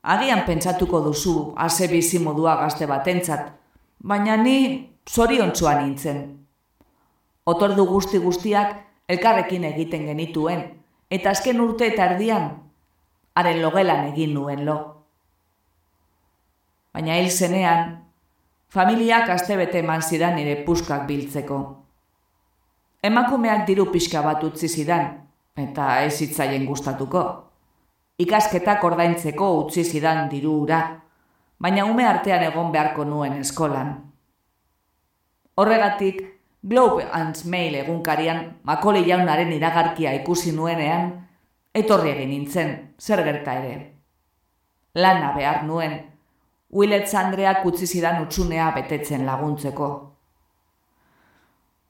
[0.10, 1.34] Agian pentsatuko duzu
[1.66, 3.52] ase bizi modua gazte batentzat,
[4.02, 4.56] baina ni
[5.06, 6.22] zoriontsua nintzen.
[7.46, 8.72] Otordu guzti guztiak
[9.10, 10.64] elkarrekin egiten genituen,
[11.14, 12.48] eta azken urte eta erdian,
[13.38, 14.78] haren logelan egin nuen lo.
[16.94, 18.00] Baina hil zenean,
[18.74, 21.60] familiak aste bete eman zidan nire puskak biltzeko.
[23.06, 25.06] Emakumeak diru pixka bat utzi zidan,
[25.54, 27.49] eta ez hitzaien gustatuko
[28.20, 30.80] ikasketak ordaintzeko utzi zidan dirura,
[31.60, 33.94] baina ume artean egon beharko nuen eskolan.
[35.56, 36.22] Horregatik,
[36.62, 41.14] Globe and Mail egunkarian makoli jaunaren iragarkia ikusi nuenean,
[41.74, 43.76] etorri egin nintzen, zer gerta ere.
[44.96, 45.96] Lana behar nuen,
[46.72, 49.88] Willets Andreak utzi zidan utxunea betetzen laguntzeko.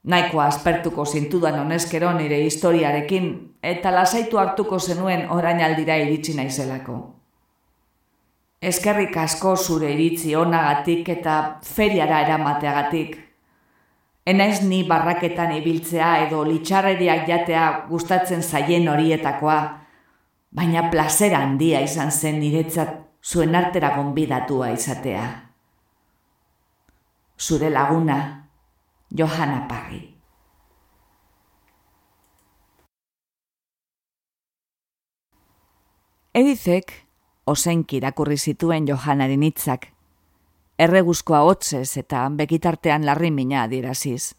[0.09, 3.29] Naiko aspertuko zintudan honezkero nire historiarekin
[3.61, 6.97] eta lasaitu hartuko zenuen orainaldira iritsi naizelako.
[8.61, 13.13] Eskerrik asko zure iritzi onagatik eta feriara eramateagatik.
[14.25, 19.59] Enaiz ni barraketan ibiltzea edo litxarreriak jatea gustatzen zaien horietakoa,
[20.51, 25.23] baina plazer handia izan zen niretzat zuen artera gonbidatua izatea.
[27.39, 28.38] Zure laguna,
[29.11, 30.15] Johanna Parri.
[36.33, 36.93] Edizek,
[37.45, 39.87] osenki irakurri zituen Johannaren hitzak,
[40.77, 44.35] erreguzkoa hotzez eta begitartean larri mina adiraziz.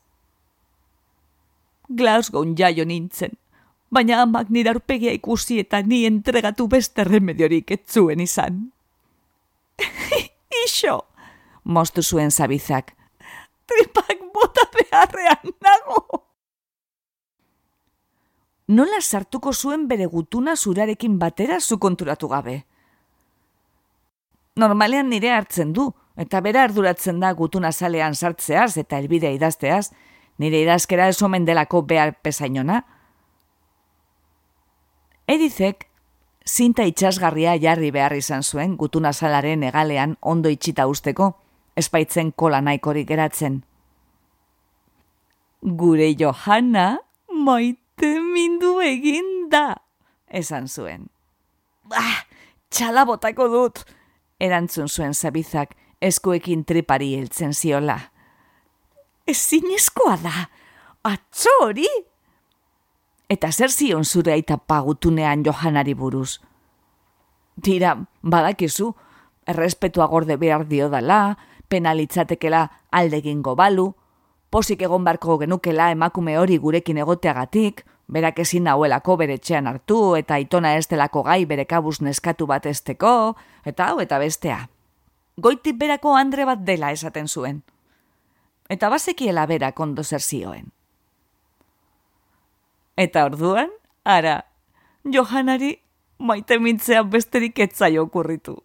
[1.91, 3.35] Glasgow jaio nintzen,
[3.91, 8.63] baina amak nire aurpegia ikusi eta ni entregatu beste remediorik etzuen izan.
[10.65, 10.97] Ixo,
[11.65, 13.00] mostu zuen zabizak.
[13.71, 16.27] Tripak bota beharrean nago.
[18.71, 22.61] Nola sartuko zuen bere gutuna zurarekin batera zu konturatu gabe?
[24.57, 29.91] Normalean nire hartzen du, eta bera arduratzen da gutuna salean sartzeaz eta elbidea idazteaz,
[30.39, 32.83] nire idazkera ez omen delako behar pesainona.
[35.31, 35.87] Edizek,
[36.47, 41.33] zinta itxasgarria jarri behar izan zuen gutuna salaren egalean ondo itxita usteko,
[41.81, 43.61] espaitzen kola nahikorik geratzen.
[45.61, 47.01] Gure Johanna,
[47.33, 49.75] maite mindu egin da,
[50.29, 51.09] esan zuen.
[51.91, 52.23] Ah,
[52.71, 53.83] txala botako dut,
[54.41, 57.99] erantzun zuen zabizak eskuekin tripari heltzen ziola.
[59.29, 60.47] Ezin eskoa da,
[61.05, 61.89] atzo hori?
[63.31, 66.41] Eta zer zion zure aita pagutunean johanari buruz?
[67.63, 68.91] Tira, badakizu,
[69.47, 71.37] errespetua gorde behar dio dala,
[71.71, 73.95] penalitzatekela aldegin balu,
[74.51, 80.37] posik egon barko genukela emakume hori gurekin egoteagatik, berak ezin nahuelako bere txean hartu, eta
[80.43, 84.67] itona ez delako gai bere kabuz neskatu bat esteko, eta hau eta bestea.
[85.41, 87.63] Goitip berako andre bat dela esaten zuen.
[88.69, 90.71] Eta bazekiela berak ondo zer zioen.
[92.97, 93.71] Eta orduan,
[94.05, 94.45] ara,
[95.05, 95.79] Johanari
[96.19, 98.59] maite mintzea besterik etzaio okurritu.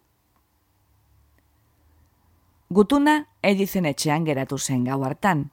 [2.70, 5.50] Gutuna edizen etxean geratu zen gau hartan,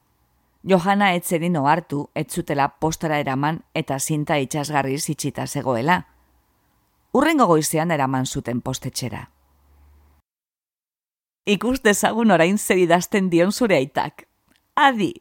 [0.64, 5.98] Johana etzerin ohartu etzutela postara eraman eta zinta itxasgarri zitsita zegoela.
[7.12, 9.28] Urrengo goizean eraman zuten postetxera.
[11.44, 14.24] Ikus dezagun orain zer idazten dion zure aitak.
[14.74, 15.12] Adi!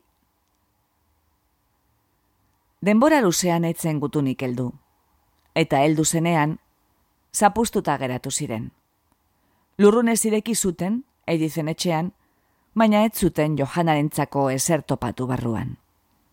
[2.82, 4.72] Denbora luzean etzen gutunik heldu.
[5.56, 6.58] Eta heldu zenean,
[7.36, 8.72] zapustuta geratu ziren.
[9.78, 12.12] Lurrunez ireki zuten, edizen etxean,
[12.76, 15.78] baina ez zuten Johanarentzako eser topatu barruan.